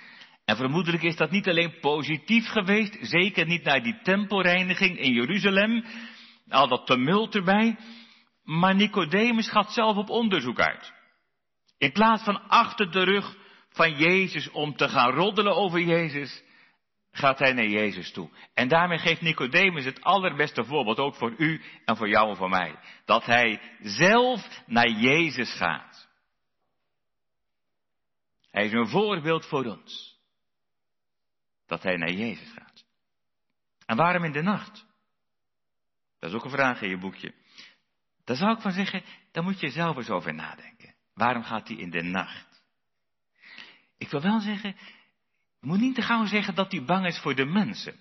En 0.44 0.56
vermoedelijk 0.56 1.02
is 1.02 1.16
dat 1.16 1.30
niet 1.30 1.49
alleen 1.49 1.78
positief 1.80 2.46
geweest, 2.46 2.96
zeker 3.00 3.46
niet 3.46 3.64
naar 3.64 3.82
die 3.82 3.99
tempelreiniging 4.02 4.99
in 4.99 5.12
Jeruzalem. 5.12 5.84
Al 6.49 6.68
dat 6.68 6.87
tumult 6.87 7.34
erbij. 7.34 7.76
Maar 8.44 8.74
Nicodemus 8.74 9.50
gaat 9.50 9.72
zelf 9.72 9.96
op 9.96 10.08
onderzoek 10.08 10.60
uit. 10.60 10.92
In 11.78 11.92
plaats 11.92 12.22
van 12.22 12.48
achter 12.48 12.90
de 12.90 13.04
rug 13.04 13.36
van 13.68 13.96
Jezus 13.96 14.50
om 14.50 14.76
te 14.76 14.88
gaan 14.88 15.10
roddelen 15.10 15.54
over 15.56 15.80
Jezus, 15.80 16.42
gaat 17.10 17.38
hij 17.38 17.52
naar 17.52 17.66
Jezus 17.66 18.12
toe. 18.12 18.30
En 18.54 18.68
daarmee 18.68 18.98
geeft 18.98 19.20
Nicodemus 19.20 19.84
het 19.84 20.02
allerbeste 20.02 20.64
voorbeeld, 20.64 20.98
ook 20.98 21.14
voor 21.14 21.34
u 21.36 21.62
en 21.84 21.96
voor 21.96 22.08
jou 22.08 22.28
en 22.28 22.36
voor 22.36 22.48
mij. 22.48 22.78
Dat 23.04 23.24
hij 23.24 23.60
zelf 23.80 24.62
naar 24.66 24.90
Jezus 24.90 25.54
gaat. 25.54 26.08
Hij 28.50 28.64
is 28.64 28.72
een 28.72 28.88
voorbeeld 28.88 29.46
voor 29.46 29.64
ons. 29.64 30.18
Dat 31.66 31.82
hij 31.82 31.96
naar 31.96 32.12
Jezus 32.12 32.52
gaat. 32.52 32.84
En 33.86 33.96
waarom 33.96 34.24
in 34.24 34.32
de 34.32 34.42
nacht? 34.42 34.86
Dat 36.18 36.30
is 36.30 36.36
ook 36.36 36.44
een 36.44 36.50
vraag 36.50 36.82
in 36.82 36.88
je 36.88 36.98
boekje. 36.98 37.34
Daar 38.25 38.37
zou 38.37 38.54
ik 38.54 38.61
van 38.61 38.73
zeggen, 38.73 39.02
daar 39.33 39.43
moet 39.43 39.61
je 39.61 39.71
zelf 39.71 39.97
eens 39.97 40.11
over 40.11 40.35
nadenken. 40.35 40.95
Waarom 41.14 41.43
gaat 41.43 41.69
hij 41.69 41.76
in 41.76 41.90
de 41.90 42.02
nacht? 42.02 42.62
Ik 43.99 44.09
wil 44.11 44.21
wel 44.21 44.40
zeggen, 44.40 44.76
je 45.61 45.66
moet 45.66 45.81
niet 45.81 45.95
te 45.95 46.02
gauw 46.02 46.25
zeggen 46.25 46.54
dat 46.54 46.73
hij 46.73 46.85
bang 46.85 47.07
is 47.07 47.19
voor 47.19 47.35
de 47.35 47.45
mensen. 47.45 47.97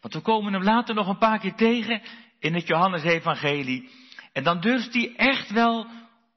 Want 0.00 0.14
we 0.14 0.20
komen 0.20 0.52
hem 0.52 0.62
later 0.62 0.94
nog 0.94 1.08
een 1.08 1.18
paar 1.18 1.38
keer 1.38 1.54
tegen 1.54 2.02
in 2.38 2.54
het 2.54 2.66
Johannes-evangelie. 2.66 3.90
En 4.32 4.44
dan 4.44 4.60
durft 4.60 4.94
hij 4.94 5.14
echt 5.16 5.50
wel 5.50 5.86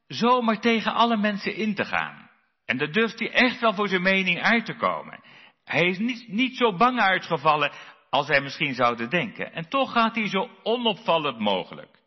zomaar 0.08 0.60
tegen 0.60 0.94
alle 0.94 1.18
mensen 1.18 1.56
in 1.56 1.76
te 1.76 1.86
gaan. 1.86 2.30
En 2.66 2.78
dan 2.78 2.92
durft 2.92 3.20
hij 3.20 3.32
echt 3.32 3.60
wel 3.60 3.74
voor 3.74 3.88
zijn 3.88 4.02
mening 4.02 4.42
uit 4.42 4.66
te 4.66 4.76
komen. 4.76 5.20
Hij 5.64 5.86
is 5.86 5.98
niet, 5.98 6.28
niet 6.28 6.58
zo 6.58 6.76
bang 6.76 7.00
uitgevallen 7.00 7.72
als 8.10 8.28
hij 8.28 8.42
misschien 8.42 8.74
zouden 8.74 9.10
denken. 9.10 9.54
En 9.54 9.70
toch 9.70 9.92
gaat 9.92 10.16
hij 10.16 10.28
zo 10.28 10.50
onopvallend 10.64 11.40
mogelijk. 11.40 11.99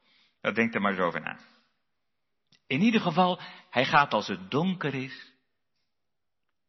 Dat 0.43 0.55
denkt 0.55 0.75
er 0.75 0.81
maar 0.81 0.95
zo 0.95 1.03
over 1.03 1.21
na. 1.21 1.39
In 2.67 2.81
ieder 2.81 3.01
geval, 3.01 3.41
hij 3.71 3.85
gaat 3.85 4.13
als 4.13 4.27
het 4.27 4.51
donker 4.51 4.95
is. 4.95 5.33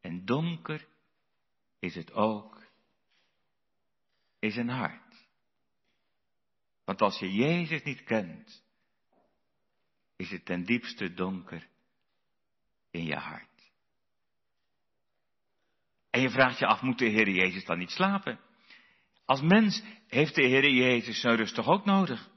En 0.02 0.26
donker 0.26 0.88
is 1.80 1.96
het 1.96 2.14
ook 2.14 2.62
is 4.40 4.56
een 4.56 4.70
hart. 4.70 5.28
Want 6.86 7.02
als 7.02 7.20
je 7.20 7.34
Jezus 7.34 7.84
niet 7.84 8.04
kent, 8.04 8.64
is 10.16 10.32
het 10.32 10.46
ten 10.46 10.64
diepste 10.64 11.14
donker 11.14 11.68
in 12.92 13.04
je 13.04 13.16
hart. 13.16 13.72
En 16.10 16.22
je 16.22 16.30
vraagt 16.30 16.60
je 16.60 16.66
af, 16.66 16.82
moet 16.82 17.00
de 17.00 17.06
Heer 17.06 17.30
Jezus 17.30 17.66
dan 17.66 17.78
niet 17.78 17.92
slapen? 17.92 18.40
Als 19.26 19.42
mens 19.42 19.84
heeft 20.08 20.36
de 20.36 20.44
Heer 20.44 20.70
Jezus 20.70 21.20
zijn 21.20 21.36
rust 21.36 21.56
toch 21.56 21.68
ook 21.68 21.86
nodig? 21.86 22.32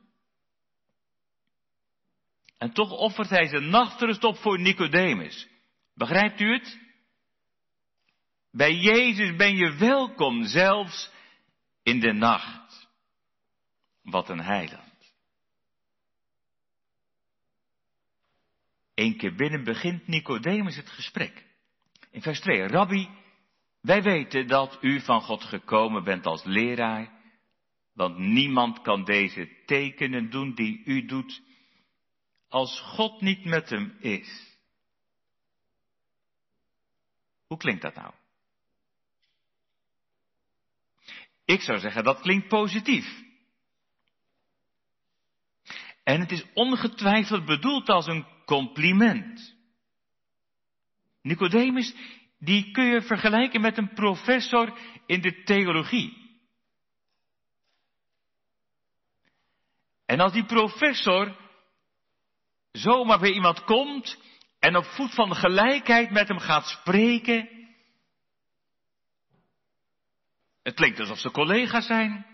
En 2.58 2.72
toch 2.72 2.90
offert 2.90 3.30
hij 3.30 3.46
zijn 3.46 3.68
nachtrust 3.68 4.24
op 4.24 4.36
voor 4.36 4.60
Nicodemus. 4.60 5.48
Begrijpt 5.94 6.40
u 6.40 6.52
het? 6.52 6.78
Bij 8.50 8.74
Jezus 8.74 9.36
ben 9.36 9.56
je 9.56 9.76
welkom, 9.76 10.44
zelfs 10.44 11.10
in 11.82 12.00
de 12.00 12.12
nacht. 12.12 12.88
Wat 14.02 14.28
een 14.28 14.40
heiland. 14.40 15.14
Eén 18.94 19.16
keer 19.16 19.34
binnen 19.34 19.64
begint 19.64 20.06
Nicodemus 20.06 20.76
het 20.76 20.90
gesprek. 20.90 21.44
In 22.10 22.22
vers 22.22 22.40
2, 22.40 22.66
Rabbi, 22.66 23.08
wij 23.80 24.02
weten 24.02 24.46
dat 24.46 24.78
u 24.80 25.00
van 25.00 25.20
God 25.20 25.44
gekomen 25.44 26.04
bent 26.04 26.26
als 26.26 26.44
leraar, 26.44 27.10
want 27.92 28.18
niemand 28.18 28.80
kan 28.80 29.04
deze 29.04 29.62
tekenen 29.66 30.30
doen 30.30 30.54
die 30.54 30.82
u 30.84 31.06
doet, 31.06 31.42
als 32.56 32.80
God 32.80 33.20
niet 33.20 33.44
met 33.44 33.70
hem 33.70 33.96
is. 34.00 34.58
Hoe 37.46 37.58
klinkt 37.58 37.82
dat 37.82 37.94
nou? 37.94 38.14
Ik 41.44 41.60
zou 41.60 41.78
zeggen, 41.78 42.04
dat 42.04 42.20
klinkt 42.20 42.48
positief. 42.48 43.24
En 46.02 46.20
het 46.20 46.30
is 46.30 46.44
ongetwijfeld 46.54 47.44
bedoeld 47.44 47.88
als 47.88 48.06
een 48.06 48.26
compliment. 48.44 49.54
Nicodemus 51.22 51.94
die 52.38 52.70
kun 52.70 52.84
je 52.84 53.02
vergelijken 53.02 53.60
met 53.60 53.78
een 53.78 53.92
professor 53.92 54.78
in 55.06 55.20
de 55.20 55.42
theologie. 55.42 56.40
En 60.06 60.20
als 60.20 60.32
die 60.32 60.44
professor 60.46 61.44
zomaar 62.76 63.18
bij 63.18 63.32
iemand 63.32 63.64
komt 63.64 64.18
en 64.58 64.76
op 64.76 64.84
voet 64.84 65.14
van 65.14 65.34
gelijkheid 65.34 66.10
met 66.10 66.28
hem 66.28 66.38
gaat 66.38 66.66
spreken, 66.66 67.48
het 70.62 70.74
klinkt 70.74 71.00
alsof 71.00 71.18
ze 71.18 71.30
collega's 71.30 71.86
zijn, 71.86 72.26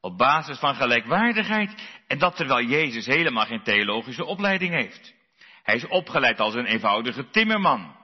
op 0.00 0.18
basis 0.18 0.58
van 0.58 0.74
gelijkwaardigheid, 0.74 2.02
en 2.06 2.18
dat 2.18 2.36
terwijl 2.36 2.66
Jezus 2.66 3.06
helemaal 3.06 3.46
geen 3.46 3.62
theologische 3.62 4.24
opleiding 4.24 4.72
heeft. 4.72 5.14
Hij 5.62 5.74
is 5.74 5.86
opgeleid 5.86 6.40
als 6.40 6.54
een 6.54 6.66
eenvoudige 6.66 7.30
timmerman. 7.30 7.96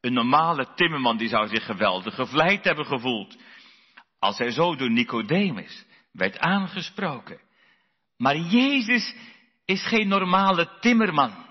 Een 0.00 0.12
normale 0.12 0.74
timmerman 0.74 1.16
die 1.16 1.28
zou 1.28 1.48
zich 1.48 1.64
geweldig 1.64 2.14
gevleid 2.14 2.64
hebben 2.64 2.86
gevoeld 2.86 3.36
als 4.18 4.38
hij 4.38 4.50
zo 4.50 4.76
door 4.76 4.90
Nicodemus 4.90 5.86
werd 6.12 6.38
aangesproken. 6.38 7.40
Maar 8.16 8.36
Jezus 8.36 9.14
is 9.68 9.86
geen 9.86 10.08
normale 10.08 10.78
timmerman. 10.80 11.46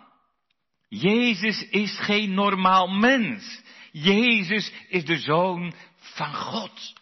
Jezus 0.89 1.69
is 1.69 2.00
geen 2.00 2.33
normaal 2.33 2.88
mens. 2.88 3.62
Jezus 3.91 4.71
is 4.88 5.05
de 5.05 5.17
zoon 5.17 5.74
van 5.97 6.33
God. 6.33 6.93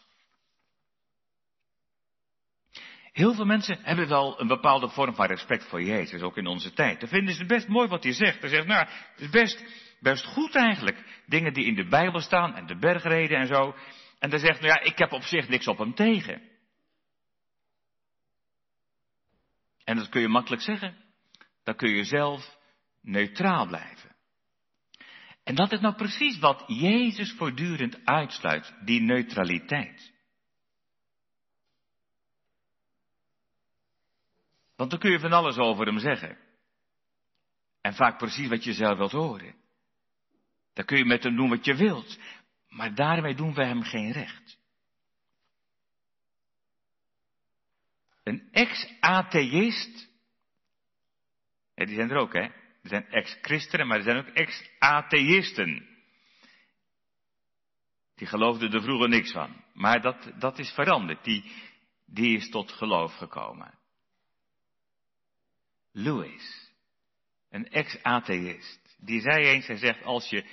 Heel 3.11 3.33
veel 3.33 3.45
mensen 3.45 3.79
hebben 3.81 4.07
wel 4.07 4.39
een 4.41 4.47
bepaalde 4.47 4.89
vorm 4.89 5.15
van 5.15 5.25
respect 5.25 5.65
voor 5.65 5.81
Jezus, 5.81 6.21
ook 6.21 6.37
in 6.37 6.47
onze 6.47 6.73
tijd. 6.73 6.99
Dan 6.99 7.09
vinden 7.09 7.33
ze 7.33 7.45
best 7.45 7.67
mooi 7.67 7.87
wat 7.87 8.03
hij 8.03 8.13
zegt. 8.13 8.41
Ze 8.41 8.47
zeggen, 8.47 8.67
nou, 8.67 8.87
het 8.87 9.21
is 9.21 9.29
best, 9.29 9.63
best 9.99 10.25
goed 10.25 10.55
eigenlijk. 10.55 11.21
Dingen 11.25 11.53
die 11.53 11.65
in 11.65 11.75
de 11.75 11.87
Bijbel 11.87 12.19
staan 12.19 12.55
en 12.55 12.65
de 12.65 12.77
bergreden 12.77 13.37
en 13.37 13.47
zo. 13.47 13.75
En 14.19 14.29
dan 14.29 14.39
zegt, 14.39 14.61
nou 14.61 14.73
ja, 14.73 14.79
ik 14.79 14.97
heb 14.97 15.11
op 15.11 15.23
zich 15.23 15.47
niks 15.47 15.67
op 15.67 15.77
hem 15.77 15.93
tegen. 15.93 16.41
En 19.83 19.95
dat 19.95 20.09
kun 20.09 20.21
je 20.21 20.27
makkelijk 20.27 20.61
zeggen. 20.61 21.04
Dan 21.65 21.75
kun 21.75 21.89
je 21.89 22.03
zelf 22.03 22.57
neutraal 23.01 23.67
blijven. 23.67 24.15
En 25.43 25.55
dat 25.55 25.71
is 25.71 25.79
nou 25.79 25.95
precies 25.95 26.39
wat 26.39 26.63
Jezus 26.67 27.31
voortdurend 27.31 28.05
uitsluit, 28.05 28.73
die 28.83 29.01
neutraliteit. 29.01 30.13
Want 34.75 34.89
dan 34.89 34.99
kun 34.99 35.11
je 35.11 35.19
van 35.19 35.31
alles 35.31 35.57
over 35.57 35.85
hem 35.85 35.99
zeggen. 35.99 36.37
En 37.81 37.93
vaak 37.93 38.17
precies 38.17 38.47
wat 38.47 38.63
je 38.63 38.73
zelf 38.73 38.97
wilt 38.97 39.11
horen. 39.11 39.55
Dan 40.73 40.85
kun 40.85 40.97
je 40.97 41.05
met 41.05 41.23
hem 41.23 41.35
doen 41.35 41.49
wat 41.49 41.65
je 41.65 41.75
wilt. 41.75 42.19
Maar 42.69 42.95
daarmee 42.95 43.35
doen 43.35 43.53
we 43.53 43.63
hem 43.63 43.81
geen 43.81 44.11
recht. 44.11 44.57
Een 48.23 48.49
ex-atheïst. 48.51 50.13
Die 51.75 51.95
zijn 51.95 52.09
er 52.09 52.17
ook, 52.17 52.33
hè? 52.33 52.41
Er 52.41 52.89
zijn 52.91 53.07
ex-christenen, 53.09 53.87
maar 53.87 53.97
er 53.97 54.03
zijn 54.03 54.17
ook 54.17 54.33
ex-atheïsten. 54.33 55.87
Die 58.15 58.27
geloofden 58.27 58.71
er 58.71 58.81
vroeger 58.81 59.09
niks 59.09 59.31
van. 59.31 59.63
Maar 59.73 60.01
dat, 60.01 60.31
dat 60.39 60.59
is 60.59 60.71
veranderd. 60.71 61.23
Die, 61.23 61.51
die 62.05 62.37
is 62.37 62.49
tot 62.49 62.71
geloof 62.71 63.13
gekomen. 63.13 63.73
Lewis, 65.91 66.71
een 67.49 67.69
ex-atheïst, 67.69 68.95
die 68.97 69.21
zei 69.21 69.45
eens, 69.45 69.67
hij 69.67 69.77
zegt, 69.77 70.03
als 70.03 70.29
je, 70.29 70.45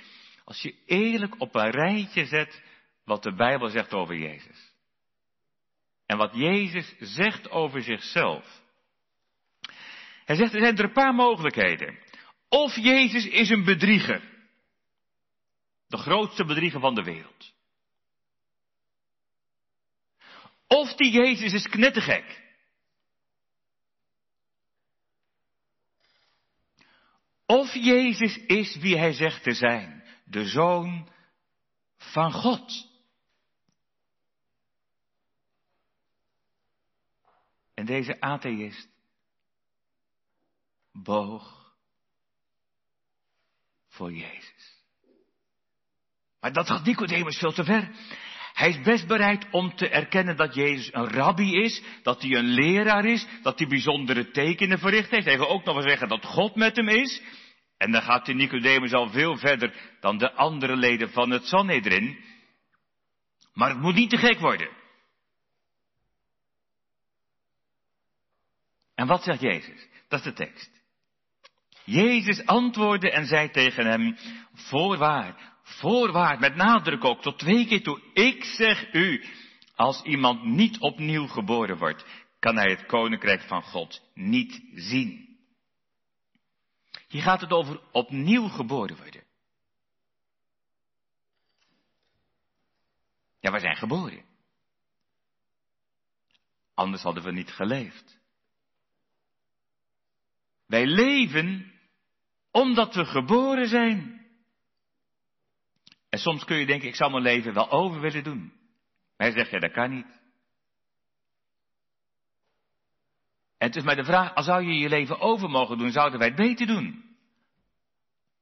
als 0.43 0.61
je 0.61 0.75
eerlijk 0.85 1.41
op 1.41 1.55
een 1.55 1.69
rijtje 1.69 2.25
zet 2.25 2.63
wat 3.05 3.23
de 3.23 3.35
Bijbel 3.35 3.69
zegt 3.69 3.93
over 3.93 4.17
Jezus. 4.17 4.73
En 6.05 6.17
wat 6.17 6.35
Jezus 6.35 6.95
zegt 6.99 7.49
over 7.49 7.81
zichzelf. 7.81 8.61
Hij 10.25 10.35
zegt, 10.35 10.53
er 10.53 10.59
zijn 10.59 10.77
er 10.77 10.83
een 10.83 10.91
paar 10.91 11.13
mogelijkheden. 11.13 11.99
Of 12.49 12.75
Jezus 12.75 13.25
is 13.25 13.49
een 13.49 13.63
bedrieger. 13.63 14.31
De 15.87 15.97
grootste 15.97 16.45
bedrieger 16.45 16.79
van 16.79 16.95
de 16.95 17.03
wereld. 17.03 17.53
Of 20.67 20.93
die 20.93 21.11
Jezus 21.11 21.53
is 21.53 21.67
knettergek. 21.67 22.41
Of 27.45 27.73
Jezus 27.73 28.37
is 28.37 28.77
wie 28.77 28.97
hij 28.97 29.13
zegt 29.13 29.43
te 29.43 29.53
zijn, 29.53 30.03
de 30.25 30.45
zoon 30.45 31.09
van 31.97 32.31
God. 32.31 32.91
En 37.73 37.85
deze 37.85 38.19
atheïst 38.21 38.92
boog 40.93 41.73
voor 43.87 44.11
Jezus. 44.11 44.81
Maar 46.39 46.53
dat 46.53 46.67
gaat 46.67 46.85
Nicodemus 46.85 47.37
veel 47.37 47.53
te 47.53 47.63
ver. 47.63 47.91
Hij 48.53 48.69
is 48.69 48.81
best 48.81 49.07
bereid 49.07 49.47
om 49.51 49.75
te 49.75 49.89
erkennen 49.89 50.37
dat 50.37 50.55
Jezus 50.55 50.93
een 50.93 51.07
rabbi 51.07 51.55
is, 51.55 51.83
dat 52.03 52.21
hij 52.21 52.31
een 52.31 52.45
leraar 52.45 53.05
is, 53.05 53.27
dat 53.41 53.59
hij 53.59 53.67
bijzondere 53.67 54.31
tekenen 54.31 54.79
verricht 54.79 55.09
heeft. 55.09 55.25
Hij 55.25 55.37
wil 55.37 55.49
ook 55.49 55.63
nog 55.63 55.75
eens 55.75 55.85
zeggen 55.85 56.07
dat 56.07 56.25
God 56.25 56.55
met 56.55 56.75
hem 56.75 56.87
is. 56.87 57.21
En 57.77 57.91
dan 57.91 58.01
gaat 58.01 58.25
de 58.25 58.33
Nicodemus 58.33 58.93
al 58.93 59.09
veel 59.09 59.37
verder 59.37 59.95
dan 59.99 60.17
de 60.17 60.33
andere 60.33 60.75
leden 60.75 61.11
van 61.11 61.29
het 61.29 61.45
Sanhedrin. 61.45 62.23
Maar 63.53 63.69
het 63.69 63.79
moet 63.79 63.95
niet 63.95 64.09
te 64.09 64.17
gek 64.17 64.39
worden. 64.39 64.69
En 68.95 69.07
wat 69.07 69.23
zegt 69.23 69.41
Jezus? 69.41 69.87
Dat 70.07 70.19
is 70.19 70.25
de 70.25 70.33
tekst. 70.33 70.82
Jezus 71.85 72.45
antwoordde 72.45 73.11
en 73.11 73.25
zei 73.25 73.49
tegen 73.49 73.85
hem, 73.85 74.17
voorwaar, 74.53 75.53
voorwaar, 75.63 76.39
met 76.39 76.55
nadruk 76.55 77.03
ook, 77.03 77.21
tot 77.21 77.39
twee 77.39 77.67
keer 77.67 77.83
toe, 77.83 78.01
ik 78.13 78.43
zeg 78.43 78.93
u, 78.93 79.25
als 79.75 80.01
iemand 80.01 80.43
niet 80.43 80.79
opnieuw 80.79 81.27
geboren 81.27 81.77
wordt, 81.77 82.05
kan 82.39 82.55
hij 82.55 82.69
het 82.69 82.85
koninkrijk 82.85 83.41
van 83.41 83.61
God 83.61 84.01
niet 84.13 84.63
zien. 84.73 85.37
Hier 87.07 87.21
gaat 87.21 87.41
het 87.41 87.51
over 87.51 87.81
opnieuw 87.91 88.47
geboren 88.47 88.97
worden. 88.97 89.23
Ja, 93.39 93.51
we 93.51 93.59
zijn 93.59 93.75
geboren. 93.75 94.23
Anders 96.73 97.01
hadden 97.01 97.23
we 97.23 97.31
niet 97.31 97.51
geleefd. 97.51 98.19
Wij 100.67 100.85
leven 100.85 101.72
omdat 102.53 102.95
we 102.95 103.05
geboren 103.05 103.67
zijn. 103.67 104.21
En 106.09 106.19
soms 106.19 106.43
kun 106.43 106.57
je 106.57 106.65
denken, 106.65 106.87
ik 106.87 106.95
zou 106.95 107.11
mijn 107.11 107.23
leven 107.23 107.53
wel 107.53 107.71
over 107.71 108.01
willen 108.01 108.23
doen. 108.23 108.53
Maar 109.17 109.27
hij 109.27 109.31
zegt, 109.31 109.51
ja, 109.51 109.59
dat 109.59 109.71
kan 109.71 109.89
niet. 109.89 110.21
En 113.57 113.67
het 113.67 113.75
is 113.75 113.83
maar 113.83 113.95
de 113.95 114.03
vraag, 114.03 114.35
als 114.35 114.45
zou 114.45 114.63
je 114.63 114.77
je 114.77 114.89
leven 114.89 115.19
over 115.19 115.49
mogen 115.49 115.77
doen, 115.77 115.91
zouden 115.91 116.19
wij 116.19 116.27
het 116.27 116.37
beter 116.37 116.67
doen? 116.67 117.15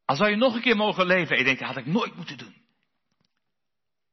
Als 0.05 0.17
zou 0.17 0.29
je 0.29 0.35
nog 0.35 0.55
een 0.55 0.61
keer 0.61 0.75
mogen 0.75 1.05
leven 1.05 1.31
en 1.31 1.37
je 1.37 1.43
denkt, 1.43 1.59
dat 1.59 1.69
had 1.69 1.77
ik 1.77 1.85
nooit 1.85 2.15
moeten 2.15 2.37
doen. 2.37 2.55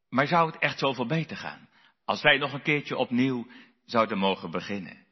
Maar 0.08 0.26
zou 0.26 0.50
het 0.50 0.60
echt 0.60 0.78
zoveel 0.78 1.06
beter 1.06 1.36
gaan? 1.36 1.68
Als 2.04 2.22
wij 2.22 2.38
nog 2.38 2.52
een 2.52 2.62
keertje 2.62 2.96
opnieuw 2.96 3.46
zouden 3.84 4.18
mogen 4.18 4.50
beginnen. 4.50 5.06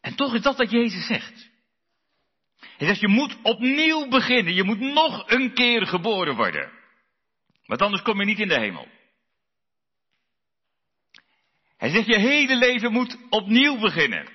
En 0.00 0.14
toch 0.14 0.34
is 0.34 0.42
dat 0.42 0.56
wat 0.56 0.70
Jezus 0.70 1.06
zegt. 1.06 1.54
Hij 2.76 2.86
zegt, 2.86 3.00
je 3.00 3.08
moet 3.08 3.36
opnieuw 3.42 4.08
beginnen. 4.08 4.54
Je 4.54 4.64
moet 4.64 4.80
nog 4.80 5.30
een 5.30 5.54
keer 5.54 5.86
geboren 5.86 6.36
worden. 6.36 6.72
Want 7.66 7.82
anders 7.82 8.02
kom 8.02 8.18
je 8.18 8.26
niet 8.26 8.38
in 8.38 8.48
de 8.48 8.60
hemel. 8.60 8.88
Hij 11.76 11.90
zegt, 11.90 12.06
je 12.06 12.18
hele 12.18 12.56
leven 12.56 12.92
moet 12.92 13.18
opnieuw 13.30 13.78
beginnen. 13.78 14.28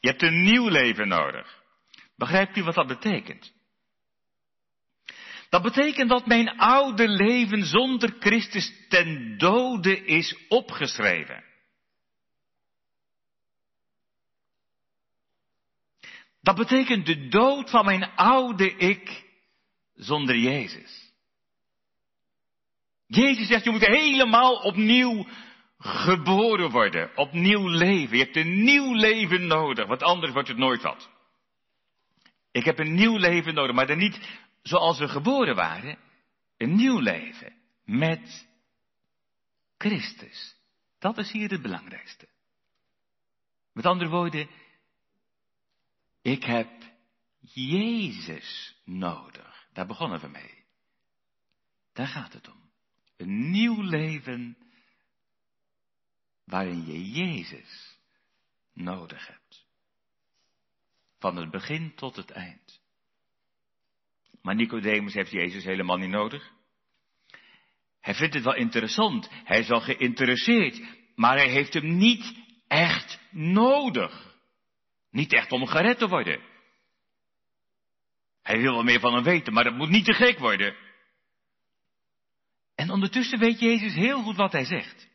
Je 0.00 0.08
hebt 0.08 0.22
een 0.22 0.42
nieuw 0.42 0.68
leven 0.68 1.08
nodig. 1.08 1.62
Begrijpt 2.16 2.56
u 2.56 2.62
wat 2.62 2.74
dat 2.74 2.86
betekent? 2.86 3.52
Dat 5.48 5.62
betekent 5.62 6.08
dat 6.08 6.26
mijn 6.26 6.48
oude 6.58 7.08
leven 7.08 7.64
zonder 7.64 8.16
Christus 8.18 8.72
ten 8.88 9.38
dode 9.38 10.04
is 10.04 10.36
opgeschreven. 10.48 11.44
Dat 16.42 16.56
betekent 16.56 17.06
de 17.06 17.28
dood 17.28 17.70
van 17.70 17.84
mijn 17.84 18.14
oude 18.14 18.76
ik 18.76 19.24
zonder 19.94 20.36
Jezus. 20.36 21.12
Jezus 23.06 23.46
zegt, 23.46 23.64
je 23.64 23.70
moet 23.70 23.86
helemaal 23.86 24.54
opnieuw 24.54 25.26
geboren 25.78 26.70
worden, 26.70 27.16
opnieuw 27.16 27.68
leven. 27.68 28.16
Je 28.16 28.24
hebt 28.24 28.36
een 28.36 28.64
nieuw 28.64 28.94
leven 28.94 29.46
nodig, 29.46 29.86
want 29.86 30.02
anders 30.02 30.32
wordt 30.32 30.48
het 30.48 30.56
nooit 30.56 30.82
wat. 30.82 31.10
Ik 32.52 32.64
heb 32.64 32.78
een 32.78 32.94
nieuw 32.94 33.16
leven 33.16 33.54
nodig, 33.54 33.74
maar 33.74 33.86
dan 33.86 33.98
niet 33.98 34.28
zoals 34.62 34.98
we 34.98 35.08
geboren 35.08 35.54
waren. 35.54 35.98
Een 36.56 36.74
nieuw 36.74 36.98
leven 36.98 37.54
met 37.84 38.48
Christus. 39.78 40.56
Dat 40.98 41.18
is 41.18 41.32
hier 41.32 41.50
het 41.50 41.62
belangrijkste. 41.62 42.28
Met 43.72 43.86
andere 43.86 44.10
woorden, 44.10 44.48
ik 46.22 46.44
heb 46.44 46.70
Jezus 47.40 48.76
nodig. 48.84 49.66
Daar 49.72 49.86
begonnen 49.86 50.20
we 50.20 50.28
mee. 50.28 50.64
Daar 51.92 52.06
gaat 52.06 52.32
het 52.32 52.48
om. 52.48 52.70
Een 53.16 53.50
nieuw 53.50 53.80
leven 53.82 54.56
waarin 56.44 56.86
je 56.86 57.10
Jezus 57.10 57.98
nodig 58.72 59.26
hebt. 59.26 59.66
Van 61.18 61.36
het 61.36 61.50
begin 61.50 61.94
tot 61.94 62.16
het 62.16 62.30
eind. 62.30 62.80
Maar 64.42 64.54
Nicodemus 64.54 65.14
heeft 65.14 65.30
Jezus 65.30 65.64
helemaal 65.64 65.96
niet 65.96 66.10
nodig. 66.10 66.50
Hij 68.00 68.14
vindt 68.14 68.34
het 68.34 68.44
wel 68.44 68.54
interessant. 68.54 69.28
Hij 69.30 69.58
is 69.58 69.68
wel 69.68 69.80
geïnteresseerd. 69.80 70.82
Maar 71.14 71.36
hij 71.36 71.50
heeft 71.50 71.74
hem 71.74 71.96
niet 71.96 72.34
echt 72.68 73.18
nodig. 73.30 74.31
Niet 75.12 75.32
echt 75.32 75.52
om 75.52 75.66
gered 75.66 75.98
te 75.98 76.08
worden. 76.08 76.40
Hij 78.42 78.60
wil 78.60 78.72
wel 78.72 78.82
meer 78.82 79.00
van 79.00 79.14
hem 79.14 79.22
weten, 79.22 79.52
maar 79.52 79.64
dat 79.64 79.74
moet 79.74 79.88
niet 79.88 80.04
te 80.04 80.12
gek 80.12 80.38
worden. 80.38 80.74
En 82.74 82.90
ondertussen 82.90 83.38
weet 83.38 83.60
Jezus 83.60 83.94
heel 83.94 84.22
goed 84.22 84.36
wat 84.36 84.52
hij 84.52 84.64
zegt. 84.64 85.08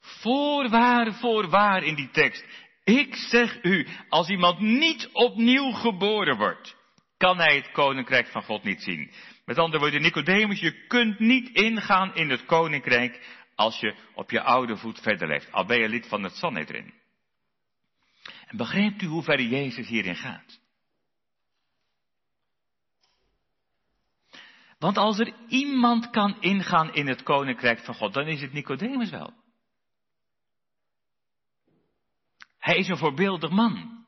Voorwaar, 0.00 1.12
voorwaar 1.12 1.82
in 1.82 1.94
die 1.94 2.10
tekst. 2.10 2.44
Ik 2.84 3.14
zeg 3.14 3.62
u, 3.62 3.86
als 4.08 4.28
iemand 4.28 4.60
niet 4.60 5.08
opnieuw 5.12 5.70
geboren 5.70 6.36
wordt, 6.36 6.76
kan 7.16 7.38
hij 7.38 7.56
het 7.56 7.70
koninkrijk 7.70 8.26
van 8.26 8.42
God 8.42 8.62
niet 8.62 8.82
zien. 8.82 9.10
Met 9.44 9.58
andere 9.58 9.82
woorden, 9.82 10.02
Nicodemus, 10.02 10.60
je 10.60 10.86
kunt 10.86 11.18
niet 11.18 11.48
ingaan 11.48 12.14
in 12.14 12.30
het 12.30 12.44
koninkrijk 12.44 13.20
als 13.54 13.80
je 13.80 13.94
op 14.14 14.30
je 14.30 14.42
oude 14.42 14.76
voet 14.76 15.00
verder 15.00 15.28
leeft. 15.28 15.52
Al 15.52 15.64
ben 15.64 15.80
je 15.80 15.88
lid 15.88 16.08
van 16.08 16.22
het 16.22 16.34
Sanhedrin. 16.34 17.01
En 18.52 18.58
begrijpt 18.58 19.02
u 19.02 19.06
hoe 19.06 19.22
ver 19.22 19.40
Jezus 19.40 19.88
hierin 19.88 20.16
gaat? 20.16 20.60
Want 24.78 24.96
als 24.96 25.18
er 25.18 25.34
iemand 25.48 26.10
kan 26.10 26.40
ingaan 26.40 26.94
in 26.94 27.08
het 27.08 27.22
koninkrijk 27.22 27.78
van 27.78 27.94
God, 27.94 28.14
dan 28.14 28.26
is 28.26 28.40
het 28.40 28.52
Nicodemus 28.52 29.10
wel. 29.10 29.32
Hij 32.58 32.76
is 32.76 32.88
een 32.88 32.96
voorbeeldig 32.96 33.50
man. 33.50 34.06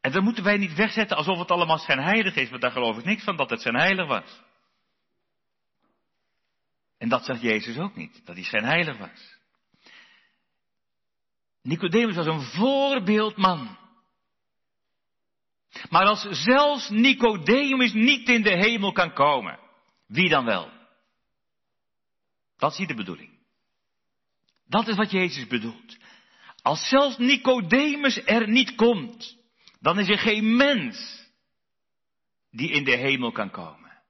En 0.00 0.12
dat 0.12 0.22
moeten 0.22 0.44
wij 0.44 0.56
niet 0.56 0.74
wegzetten 0.74 1.16
alsof 1.16 1.38
het 1.38 1.50
allemaal 1.50 1.78
zijn 1.78 2.02
heilig 2.02 2.36
is, 2.36 2.50
want 2.50 2.62
daar 2.62 2.70
geloof 2.70 2.98
ik 2.98 3.04
niks 3.04 3.24
van 3.24 3.36
dat 3.36 3.50
het 3.50 3.62
zijn 3.62 3.76
heilig 3.76 4.06
was. 4.06 4.42
En 6.98 7.08
dat 7.08 7.24
zegt 7.24 7.40
Jezus 7.40 7.78
ook 7.78 7.96
niet, 7.96 8.26
dat 8.26 8.36
hij 8.36 8.44
zijn 8.44 8.64
heilig 8.64 8.98
was. 8.98 9.40
Nicodemus 11.62 12.16
was 12.16 12.26
een 12.26 12.42
voorbeeldman. 12.42 13.78
Maar 15.90 16.06
als 16.06 16.26
zelfs 16.30 16.88
Nicodemus 16.88 17.92
niet 17.92 18.28
in 18.28 18.42
de 18.42 18.56
hemel 18.56 18.92
kan 18.92 19.12
komen, 19.12 19.58
wie 20.06 20.28
dan 20.28 20.44
wel? 20.44 20.70
Dat 22.56 22.70
is 22.72 22.78
hier 22.78 22.86
de 22.86 22.94
bedoeling. 22.94 23.40
Dat 24.66 24.88
is 24.88 24.96
wat 24.96 25.10
Jezus 25.10 25.46
bedoelt. 25.46 25.96
Als 26.62 26.88
zelfs 26.88 27.18
Nicodemus 27.18 28.22
er 28.24 28.48
niet 28.48 28.74
komt, 28.74 29.36
dan 29.80 29.98
is 29.98 30.08
er 30.08 30.18
geen 30.18 30.56
mens 30.56 31.26
die 32.50 32.70
in 32.70 32.84
de 32.84 32.96
hemel 32.96 33.32
kan 33.32 33.50
komen. 33.50 34.02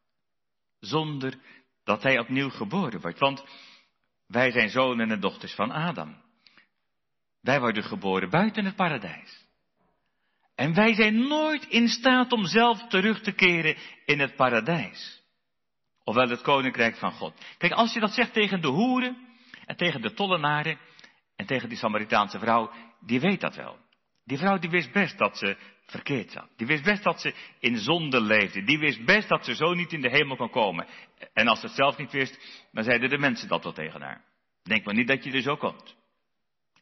Zonder 0.81 1.39
dat 1.85 2.03
hij 2.03 2.19
opnieuw 2.19 2.51
geboren 2.51 3.01
wordt. 3.01 3.19
Want 3.19 3.45
wij 4.27 4.51
zijn 4.51 4.71
zonen 4.71 5.11
en 5.11 5.21
dochters 5.21 5.55
van 5.55 5.71
Adam. 5.71 6.23
Wij 7.43 7.61
worden 7.61 7.85
geboren 7.85 8.31
buiten 8.31 8.65
het 8.65 8.77
paradijs. 8.77 9.47
En 10.55 10.75
wij 10.75 10.95
zijn 10.95 11.29
nooit 11.29 11.67
in 11.69 11.89
staat 11.89 12.33
om 12.33 12.45
zelf 12.45 12.87
terug 12.87 13.21
te 13.21 13.33
keren 13.33 13.77
in 14.05 14.21
het 14.21 14.37
paradijs. 14.37 15.23
Ofwel 16.05 16.29
het 16.29 16.43
koninkrijk 16.43 16.97
van 16.97 17.13
God. 17.13 17.45
Kijk, 17.59 17.73
als 17.73 17.93
je 17.93 18.01
dat 18.01 18.13
zegt 18.13 18.33
tegen 18.33 18.61
de 18.61 18.69
hoeren 18.69 19.17
en 19.67 19.77
tegen 19.77 20.01
de 20.01 20.13
tollenaren 20.13 20.79
en 21.37 21.47
tegen 21.47 21.69
die 21.69 21.79
Samaritaanse 21.79 22.39
vrouw, 22.39 22.71
die 23.01 23.21
weet 23.21 23.41
dat 23.41 23.57
wel. 23.57 23.77
Die 24.25 24.39
vrouw 24.39 24.59
die 24.59 24.71
wist 24.71 24.93
best 24.93 25.19
dat 25.19 25.39
ze 25.39 25.57
verkeerd 25.87 26.31
zat. 26.31 26.49
Die 26.57 26.67
wist 26.67 26.85
best 26.85 27.03
dat 27.03 27.21
ze 27.21 27.35
in 27.59 27.77
zonde 27.77 28.21
leefde. 28.21 28.65
Die 28.65 28.79
wist 28.79 29.05
best 29.05 29.29
dat 29.29 29.45
ze 29.45 29.55
zo 29.55 29.75
niet 29.75 29.93
in 29.93 30.01
de 30.01 30.11
hemel 30.11 30.37
kon 30.37 30.51
komen. 30.51 30.87
En 31.33 31.49
als 31.49 31.61
ze 31.61 31.67
het 31.67 31.75
zelf 31.75 31.97
niet 31.97 32.13
wist, 32.13 32.67
dan 32.73 32.85
zeiden 32.85 33.11
de 33.11 33.19
mensen 33.19 33.49
dat 33.49 33.63
wel 33.63 33.73
tegen 33.73 34.03
haar. 34.03 34.25
Denk 34.63 34.85
maar 34.85 34.95
niet 34.95 35.09
dat 35.09 35.25
je 35.25 35.33
er 35.33 35.43
zo 35.43 35.57
komt. 35.57 36.01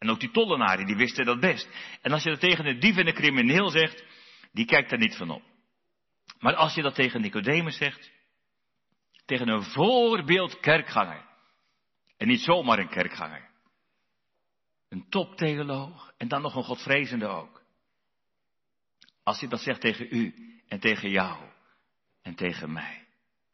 En 0.00 0.10
ook 0.10 0.20
die 0.20 0.30
tollenaren, 0.30 0.86
die 0.86 0.96
wisten 0.96 1.24
dat 1.24 1.40
best. 1.40 1.68
En 2.02 2.12
als 2.12 2.22
je 2.22 2.30
dat 2.30 2.40
tegen 2.40 2.66
een 2.66 2.80
dief 2.80 2.96
en 2.96 3.06
een 3.06 3.14
crimineel 3.14 3.70
zegt, 3.70 4.04
die 4.52 4.64
kijkt 4.64 4.90
daar 4.90 4.98
niet 4.98 5.16
van 5.16 5.30
op. 5.30 5.42
Maar 6.38 6.54
als 6.54 6.74
je 6.74 6.82
dat 6.82 6.94
tegen 6.94 7.20
Nicodemus 7.20 7.76
zegt, 7.76 8.10
tegen 9.24 9.48
een 9.48 9.62
voorbeeld 9.62 10.60
kerkganger. 10.60 11.24
En 12.16 12.28
niet 12.28 12.40
zomaar 12.40 12.78
een 12.78 12.88
kerkganger. 12.88 13.48
Een 14.88 15.08
toptheoloog 15.08 16.12
en 16.16 16.28
dan 16.28 16.42
nog 16.42 16.54
een 16.54 16.64
godvrezende 16.64 17.26
ook. 17.26 17.62
Als 19.22 19.40
hij 19.40 19.48
dat 19.48 19.60
zegt 19.60 19.80
tegen 19.80 20.06
u 20.10 20.34
en 20.68 20.80
tegen 20.80 21.10
jou 21.10 21.38
en 22.22 22.34
tegen 22.34 22.72
mij. 22.72 23.06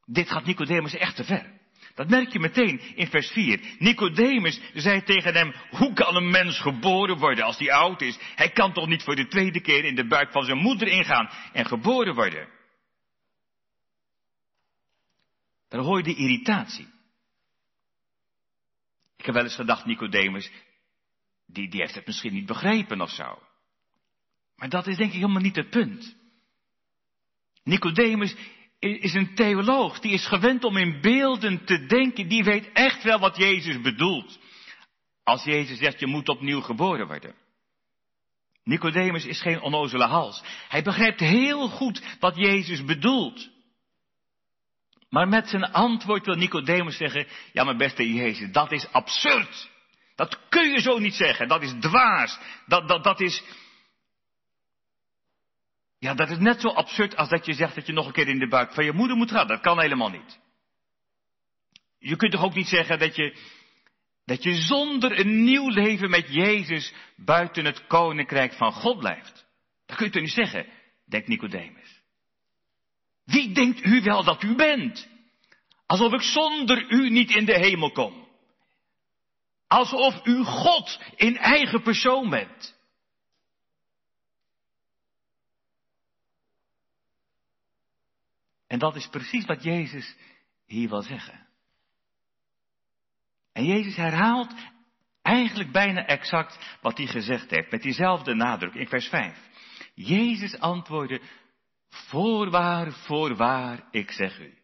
Dit 0.04 0.30
gaat 0.30 0.44
Nicodemus 0.44 0.94
echt 0.94 1.16
te 1.16 1.24
ver. 1.24 1.55
Dat 1.96 2.08
merk 2.08 2.32
je 2.32 2.38
meteen 2.38 2.80
in 2.96 3.06
vers 3.06 3.30
4. 3.30 3.76
Nicodemus 3.78 4.60
zei 4.74 5.02
tegen 5.02 5.34
hem, 5.34 5.54
hoe 5.70 5.92
kan 5.92 6.16
een 6.16 6.30
mens 6.30 6.60
geboren 6.60 7.18
worden 7.18 7.44
als 7.44 7.58
hij 7.58 7.72
oud 7.72 8.00
is? 8.00 8.18
Hij 8.34 8.50
kan 8.50 8.72
toch 8.72 8.86
niet 8.86 9.02
voor 9.02 9.16
de 9.16 9.26
tweede 9.26 9.60
keer 9.60 9.84
in 9.84 9.94
de 9.94 10.06
buik 10.06 10.32
van 10.32 10.44
zijn 10.44 10.58
moeder 10.58 10.88
ingaan 10.88 11.30
en 11.52 11.66
geboren 11.66 12.14
worden? 12.14 12.48
Dan 15.68 15.84
hoor 15.84 15.96
je 15.96 16.02
de 16.02 16.14
irritatie. 16.14 16.88
Ik 19.16 19.24
heb 19.24 19.34
wel 19.34 19.44
eens 19.44 19.54
gedacht, 19.54 19.84
Nicodemus, 19.84 20.50
die, 21.46 21.68
die 21.68 21.80
heeft 21.80 21.94
het 21.94 22.06
misschien 22.06 22.32
niet 22.32 22.46
begrepen 22.46 23.00
of 23.00 23.10
zo. 23.10 23.42
Maar 24.56 24.68
dat 24.68 24.86
is 24.86 24.96
denk 24.96 25.12
ik 25.12 25.20
helemaal 25.20 25.42
niet 25.42 25.56
het 25.56 25.70
punt. 25.70 26.16
Nicodemus 27.62 28.36
is 28.78 29.14
een 29.14 29.34
theoloog, 29.34 30.00
die 30.00 30.12
is 30.12 30.26
gewend 30.26 30.64
om 30.64 30.76
in 30.76 31.00
beelden 31.00 31.64
te 31.64 31.86
denken, 31.86 32.28
die 32.28 32.44
weet 32.44 32.72
echt 32.72 33.02
wel 33.02 33.18
wat 33.18 33.36
Jezus 33.36 33.80
bedoelt. 33.80 34.38
Als 35.24 35.44
Jezus 35.44 35.78
zegt, 35.78 36.00
je 36.00 36.06
moet 36.06 36.28
opnieuw 36.28 36.60
geboren 36.60 37.06
worden. 37.06 37.34
Nicodemus 38.64 39.24
is 39.24 39.40
geen 39.40 39.60
onnozele 39.60 40.04
hals. 40.04 40.42
Hij 40.68 40.82
begrijpt 40.82 41.20
heel 41.20 41.68
goed 41.68 42.02
wat 42.20 42.36
Jezus 42.36 42.84
bedoelt. 42.84 43.48
Maar 45.08 45.28
met 45.28 45.48
zijn 45.48 45.64
antwoord 45.64 46.26
wil 46.26 46.34
Nicodemus 46.34 46.96
zeggen, 46.96 47.26
ja 47.52 47.64
maar 47.64 47.76
beste 47.76 48.12
Jezus, 48.14 48.52
dat 48.52 48.72
is 48.72 48.92
absurd. 48.92 49.70
Dat 50.14 50.38
kun 50.48 50.70
je 50.70 50.80
zo 50.80 50.98
niet 50.98 51.14
zeggen, 51.14 51.48
dat 51.48 51.62
is 51.62 51.74
dwaas. 51.80 52.38
Dat, 52.66 52.88
dat, 52.88 53.04
dat 53.04 53.20
is, 53.20 53.42
ja 55.98 56.14
dat 56.14 56.30
is 56.30 56.38
net 56.38 56.60
zo 56.60 56.68
absurd 56.68 57.16
als 57.16 57.28
dat 57.28 57.46
je 57.46 57.52
zegt 57.52 57.74
dat 57.74 57.86
je 57.86 57.92
nog 57.92 58.06
een 58.06 58.12
keer 58.12 58.28
in 58.28 58.38
de 58.38 58.48
buik 58.48 58.72
van 58.72 58.84
je 58.84 58.92
moeder 58.92 59.16
moet 59.16 59.30
gaan. 59.30 59.46
Dat 59.46 59.60
kan 59.60 59.80
helemaal 59.80 60.10
niet. 60.10 60.40
Je 61.98 62.16
kunt 62.16 62.32
toch 62.32 62.44
ook 62.44 62.54
niet 62.54 62.68
zeggen 62.68 62.98
dat 62.98 63.16
je, 63.16 63.36
dat 64.24 64.42
je 64.42 64.54
zonder 64.54 65.20
een 65.20 65.44
nieuw 65.44 65.68
leven 65.68 66.10
met 66.10 66.34
Jezus 66.34 66.92
buiten 67.16 67.64
het 67.64 67.86
koninkrijk 67.86 68.52
van 68.52 68.72
God 68.72 68.98
blijft. 68.98 69.46
Dat 69.86 69.96
kun 69.96 70.06
je 70.06 70.12
toch 70.12 70.22
niet 70.22 70.32
zeggen, 70.32 70.66
denkt 71.04 71.28
Nicodemus. 71.28 72.02
Wie 73.24 73.52
denkt 73.52 73.84
u 73.84 74.02
wel 74.02 74.24
dat 74.24 74.42
u 74.42 74.54
bent? 74.54 75.08
Alsof 75.86 76.12
ik 76.12 76.22
zonder 76.22 76.92
u 76.92 77.10
niet 77.10 77.30
in 77.30 77.44
de 77.44 77.58
hemel 77.58 77.90
kom. 77.90 78.28
Alsof 79.66 80.26
u 80.26 80.44
God 80.44 81.00
in 81.16 81.36
eigen 81.36 81.82
persoon 81.82 82.30
bent. 82.30 82.74
En 88.66 88.78
dat 88.78 88.96
is 88.96 89.08
precies 89.08 89.44
wat 89.44 89.62
Jezus 89.62 90.16
hier 90.66 90.88
wil 90.88 91.02
zeggen. 91.02 91.46
En 93.52 93.64
Jezus 93.64 93.96
herhaalt 93.96 94.54
eigenlijk 95.22 95.72
bijna 95.72 96.06
exact 96.06 96.78
wat 96.80 96.96
hij 96.96 97.06
gezegd 97.06 97.50
heeft, 97.50 97.70
met 97.70 97.82
diezelfde 97.82 98.34
nadruk 98.34 98.74
in 98.74 98.88
vers 98.88 99.08
5. 99.08 99.48
Jezus 99.94 100.58
antwoordde, 100.58 101.20
Voorwaar, 101.88 102.92
voorwaar, 102.92 103.88
ik 103.90 104.10
zeg 104.10 104.38
u. 104.38 104.58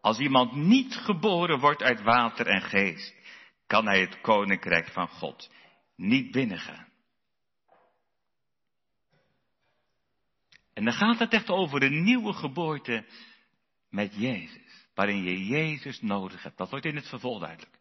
Als 0.00 0.18
iemand 0.18 0.52
niet 0.52 0.94
geboren 0.94 1.58
wordt 1.58 1.82
uit 1.82 2.02
water 2.02 2.46
en 2.46 2.62
geest, 2.62 3.14
kan 3.66 3.86
hij 3.86 4.00
het 4.00 4.20
koninkrijk 4.20 4.88
van 4.88 5.08
God 5.08 5.50
niet 5.96 6.30
binnengaan. 6.30 6.89
En 10.80 10.86
dan 10.86 10.94
gaat 10.94 11.18
het 11.18 11.32
echt 11.32 11.50
over 11.50 11.82
een 11.82 12.02
nieuwe 12.02 12.32
geboorte 12.32 13.04
met 13.90 14.14
Jezus. 14.14 14.86
Waarin 14.94 15.22
je 15.22 15.46
Jezus 15.46 16.00
nodig 16.00 16.42
hebt. 16.42 16.56
Dat 16.56 16.70
wordt 16.70 16.84
in 16.84 16.96
het 16.96 17.08
vervolg 17.08 17.40
duidelijk. 17.40 17.78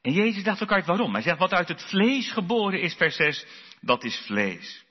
En 0.00 0.12
Jezus 0.12 0.42
dacht 0.42 0.62
ook 0.62 0.72
uit 0.72 0.86
waarom. 0.86 1.12
Hij 1.12 1.22
zegt, 1.22 1.38
wat 1.38 1.52
uit 1.52 1.68
het 1.68 1.82
vlees 1.82 2.32
geboren 2.32 2.80
is, 2.80 2.94
vers 2.94 3.16
6, 3.16 3.46
dat 3.80 4.04
is 4.04 4.16
vlees. 4.26 4.84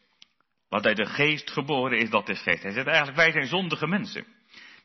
Wat 0.70 0.86
uit 0.86 0.98
de 0.98 1.06
geest 1.06 1.52
geboren 1.52 1.98
is, 1.98 2.10
dat 2.10 2.30
is 2.30 2.42
geest. 2.42 2.64
Hij 2.64 2.72
zegt 2.72 2.88
eigenlijk, 2.88 3.18
wij 3.18 3.32
zijn 3.32 3.48
zondige 3.48 3.88
mensen. 3.88 4.26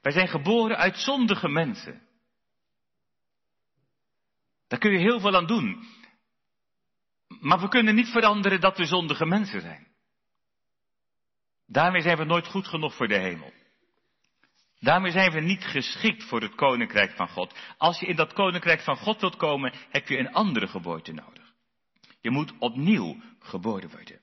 Wij 0.02 0.12
zijn 0.12 0.28
geboren 0.28 0.76
uit 0.76 0.98
zondige 0.98 1.48
mensen. 1.48 2.02
Daar 4.66 4.78
kun 4.78 4.92
je 4.92 4.98
heel 4.98 5.20
veel 5.20 5.36
aan 5.36 5.46
doen. 5.46 5.86
Maar 7.40 7.60
we 7.60 7.68
kunnen 7.68 7.94
niet 7.94 8.08
veranderen 8.08 8.60
dat 8.60 8.78
we 8.78 8.84
zondige 8.84 9.26
mensen 9.26 9.60
zijn. 9.60 9.87
Daarmee 11.70 12.02
zijn 12.02 12.16
we 12.16 12.24
nooit 12.24 12.46
goed 12.46 12.66
genoeg 12.66 12.94
voor 12.94 13.08
de 13.08 13.18
hemel. 13.18 13.52
Daarmee 14.80 15.10
zijn 15.10 15.32
we 15.32 15.40
niet 15.40 15.64
geschikt 15.64 16.24
voor 16.24 16.40
het 16.40 16.54
koninkrijk 16.54 17.10
van 17.10 17.28
God. 17.28 17.58
Als 17.76 18.00
je 18.00 18.06
in 18.06 18.16
dat 18.16 18.32
koninkrijk 18.32 18.80
van 18.80 18.96
God 18.96 19.20
wilt 19.20 19.36
komen, 19.36 19.74
heb 19.90 20.08
je 20.08 20.18
een 20.18 20.32
andere 20.32 20.66
geboorte 20.66 21.12
nodig. 21.12 21.52
Je 22.20 22.30
moet 22.30 22.52
opnieuw 22.58 23.16
geboren 23.38 23.90
worden. 23.90 24.20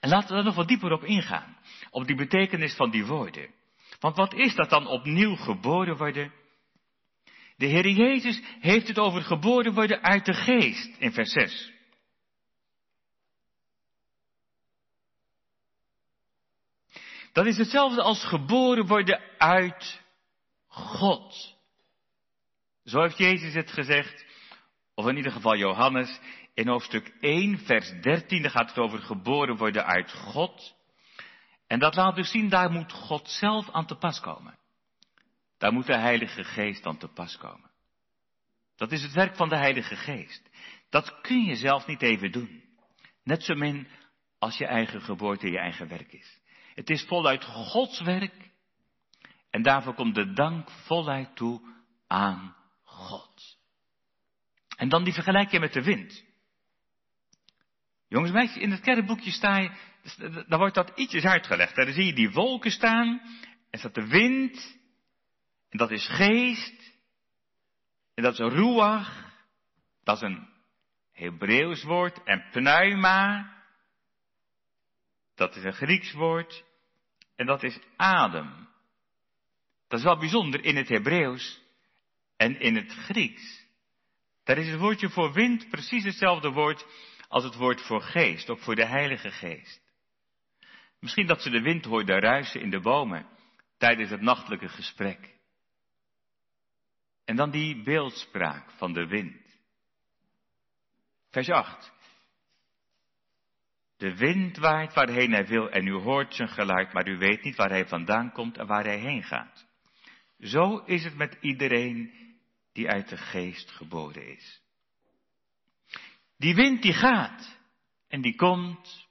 En 0.00 0.08
laten 0.08 0.28
we 0.28 0.34
daar 0.34 0.44
nog 0.44 0.54
wat 0.54 0.68
dieper 0.68 0.92
op 0.92 1.04
ingaan. 1.04 1.56
Op 1.90 2.06
die 2.06 2.16
betekenis 2.16 2.74
van 2.74 2.90
die 2.90 3.06
woorden. 3.06 3.54
Want 4.00 4.16
wat 4.16 4.34
is 4.34 4.54
dat 4.54 4.70
dan 4.70 4.86
opnieuw 4.86 5.36
geboren 5.36 5.96
worden? 5.96 6.32
De 7.56 7.66
Heer 7.66 7.88
Jezus 7.88 8.42
heeft 8.60 8.88
het 8.88 8.98
over 8.98 9.22
geboren 9.22 9.74
worden 9.74 10.02
uit 10.02 10.24
de 10.24 10.34
geest 10.34 10.96
in 10.98 11.12
vers 11.12 11.32
6. 11.32 11.72
Dat 17.32 17.46
is 17.46 17.56
hetzelfde 17.56 18.02
als 18.02 18.24
geboren 18.24 18.86
worden 18.86 19.20
uit 19.38 20.00
God. 20.66 21.56
Zo 22.84 23.00
heeft 23.00 23.18
Jezus 23.18 23.54
het 23.54 23.70
gezegd, 23.70 24.24
of 24.94 25.06
in 25.06 25.16
ieder 25.16 25.32
geval 25.32 25.56
Johannes, 25.56 26.20
in 26.54 26.68
hoofdstuk 26.68 27.16
1, 27.20 27.58
vers 27.58 27.92
13, 28.00 28.42
daar 28.42 28.50
gaat 28.50 28.68
het 28.68 28.78
over 28.78 28.98
geboren 28.98 29.56
worden 29.56 29.86
uit 29.86 30.12
God. 30.12 30.74
En 31.66 31.78
dat 31.78 31.94
laat 31.94 32.14
dus 32.14 32.30
zien, 32.30 32.48
daar 32.48 32.70
moet 32.70 32.92
God 32.92 33.28
zelf 33.28 33.70
aan 33.70 33.86
te 33.86 33.96
pas 33.96 34.20
komen. 34.20 34.58
Daar 35.58 35.72
moet 35.72 35.86
de 35.86 35.98
Heilige 35.98 36.44
Geest 36.44 36.86
aan 36.86 36.98
te 36.98 37.08
pas 37.08 37.36
komen. 37.36 37.70
Dat 38.76 38.92
is 38.92 39.02
het 39.02 39.12
werk 39.12 39.36
van 39.36 39.48
de 39.48 39.56
Heilige 39.56 39.96
Geest. 39.96 40.50
Dat 40.90 41.20
kun 41.20 41.44
je 41.44 41.56
zelf 41.56 41.86
niet 41.86 42.02
even 42.02 42.32
doen. 42.32 42.62
Net 43.24 43.42
zo 43.42 43.54
min 43.54 43.88
als 44.38 44.58
je 44.58 44.66
eigen 44.66 45.00
geboorte 45.02 45.50
je 45.50 45.58
eigen 45.58 45.88
werk 45.88 46.12
is. 46.12 46.40
Het 46.74 46.90
is 46.90 47.04
voluit 47.04 47.44
Gods 47.44 48.00
werk. 48.00 48.50
En 49.50 49.62
daarvoor 49.62 49.94
komt 49.94 50.14
de 50.14 50.32
dank 50.32 50.70
voluit 50.70 51.36
toe 51.36 51.60
aan 52.06 52.56
God. 52.82 53.58
En 54.76 54.88
dan 54.88 55.04
die 55.04 55.12
vergelijking 55.12 55.60
met 55.60 55.72
de 55.72 55.82
wind. 55.82 56.24
Jongens, 58.08 58.32
meisjes, 58.32 58.62
in 58.62 58.70
het 58.70 58.80
kerkboekje 58.80 59.30
sta 59.30 59.56
je, 59.56 59.70
daar 60.48 60.58
wordt 60.58 60.74
dat 60.74 60.92
ietsjes 60.94 61.24
uitgelegd. 61.24 61.74
Daar 61.74 61.92
zie 61.92 62.06
je 62.06 62.12
die 62.12 62.30
wolken 62.30 62.70
staan, 62.70 63.20
en 63.70 63.78
staat 63.78 63.94
de 63.94 64.06
wind, 64.06 64.78
en 65.68 65.78
dat 65.78 65.90
is 65.90 66.08
geest, 66.08 66.92
en 68.14 68.22
dat 68.22 68.32
is 68.32 68.38
ruach, 68.38 69.32
dat 70.04 70.16
is 70.16 70.22
een 70.22 70.48
Hebreeuws 71.12 71.82
woord, 71.82 72.22
en 72.22 72.44
pneuma, 72.50 73.52
dat 75.34 75.56
is 75.56 75.64
een 75.64 75.72
Grieks 75.72 76.12
woord. 76.12 76.64
En 77.36 77.46
dat 77.46 77.62
is 77.62 77.78
adem. 77.96 78.68
Dat 79.88 79.98
is 79.98 80.04
wel 80.04 80.18
bijzonder 80.18 80.64
in 80.64 80.76
het 80.76 80.88
Hebreeuws 80.88 81.62
en 82.36 82.60
in 82.60 82.76
het 82.76 82.92
Grieks. 82.92 83.66
Daar 84.44 84.58
is 84.58 84.70
het 84.70 84.80
woordje 84.80 85.08
voor 85.08 85.32
wind 85.32 85.70
precies 85.70 86.04
hetzelfde 86.04 86.50
woord 86.50 86.86
als 87.28 87.44
het 87.44 87.54
woord 87.54 87.80
voor 87.80 88.02
geest, 88.02 88.50
ook 88.50 88.58
voor 88.58 88.74
de 88.74 88.86
Heilige 88.86 89.30
Geest. 89.30 89.80
Misschien 90.98 91.26
dat 91.26 91.42
ze 91.42 91.50
de 91.50 91.60
wind 91.60 91.84
hoorden 91.84 92.20
ruisen 92.20 92.60
in 92.60 92.70
de 92.70 92.80
bomen 92.80 93.26
tijdens 93.78 94.10
het 94.10 94.20
nachtelijke 94.20 94.68
gesprek. 94.68 95.34
En 97.24 97.36
dan 97.36 97.50
die 97.50 97.82
beeldspraak 97.82 98.70
van 98.70 98.92
de 98.92 99.06
wind. 99.06 99.40
Vers 101.30 101.48
8. 101.48 101.92
De 104.02 104.16
wind 104.16 104.56
waait 104.56 104.94
waarheen 104.94 105.32
hij 105.32 105.46
wil 105.46 105.70
en 105.70 105.86
u 105.86 105.92
hoort 105.92 106.34
zijn 106.34 106.48
geluid, 106.48 106.92
maar 106.92 107.08
u 107.08 107.16
weet 107.18 107.42
niet 107.42 107.56
waar 107.56 107.70
hij 107.70 107.86
vandaan 107.86 108.32
komt 108.32 108.58
en 108.58 108.66
waar 108.66 108.84
hij 108.84 108.98
heen 108.98 109.22
gaat. 109.22 109.66
Zo 110.38 110.76
is 110.76 111.04
het 111.04 111.16
met 111.16 111.36
iedereen 111.40 112.12
die 112.72 112.88
uit 112.88 113.08
de 113.08 113.16
geest 113.16 113.70
geboren 113.70 114.28
is. 114.28 114.62
Die 116.36 116.54
wind 116.54 116.82
die 116.82 116.92
gaat 116.92 117.58
en 118.08 118.20
die 118.20 118.34
komt 118.36 119.08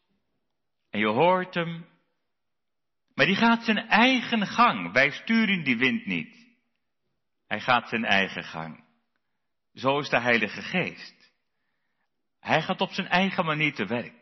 en 0.90 1.00
je 1.00 1.08
hoort 1.08 1.54
hem, 1.54 1.86
maar 3.14 3.26
die 3.26 3.36
gaat 3.36 3.64
zijn 3.64 3.88
eigen 3.88 4.48
gang. 4.48 4.92
Wij 4.92 5.12
sturen 5.12 5.64
die 5.64 5.78
wind 5.78 6.06
niet. 6.06 6.48
Hij 7.48 7.60
gaat 7.60 7.90
zijn 7.90 8.06
eigen 8.06 8.44
gang. 8.44 8.84
Zo 9.74 10.00
is 10.00 10.10
de 10.10 10.20
Heilige 10.20 10.62
Geest. 10.62 11.32
Hij 12.40 12.62
gaat 12.62 12.82
op 12.82 12.92
zijn 12.92 13.08
eigen 13.08 13.46
manier 13.46 13.74
te 13.74 13.86
werk. 13.86 14.21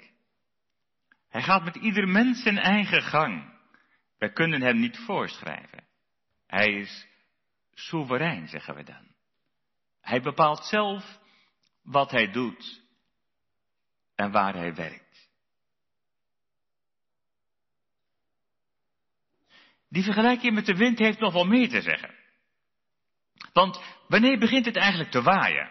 Hij 1.29 1.41
gaat 1.41 1.63
met 1.63 1.75
ieder 1.75 2.07
mens 2.07 2.43
zijn 2.43 2.57
eigen 2.57 3.01
gang. 3.01 3.57
Wij 4.17 4.31
kunnen 4.31 4.61
hem 4.61 4.79
niet 4.79 4.97
voorschrijven. 4.97 5.87
Hij 6.47 6.67
is 6.67 7.07
soeverein, 7.73 8.47
zeggen 8.47 8.75
we 8.75 8.83
dan. 8.83 9.07
Hij 10.01 10.21
bepaalt 10.21 10.65
zelf 10.65 11.19
wat 11.83 12.11
hij 12.11 12.31
doet 12.31 12.81
en 14.15 14.31
waar 14.31 14.53
hij 14.53 14.75
werkt. 14.75 15.29
Die 19.89 20.03
vergelijking 20.03 20.53
met 20.53 20.65
de 20.65 20.75
wind 20.75 20.99
heeft 20.99 21.19
nog 21.19 21.33
wel 21.33 21.45
meer 21.45 21.69
te 21.69 21.81
zeggen. 21.81 22.15
Want 23.53 23.81
wanneer 24.07 24.39
begint 24.39 24.65
het 24.65 24.75
eigenlijk 24.75 25.11
te 25.11 25.21
waaien? 25.21 25.69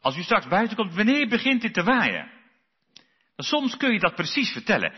Als 0.00 0.16
u 0.16 0.22
straks 0.22 0.48
buiten 0.48 0.76
komt, 0.76 0.94
wanneer 0.94 1.28
begint 1.28 1.62
het 1.62 1.74
te 1.74 1.82
waaien? 1.82 2.41
Soms 3.36 3.76
kun 3.76 3.92
je 3.92 3.98
dat 3.98 4.14
precies 4.14 4.52
vertellen. 4.52 4.92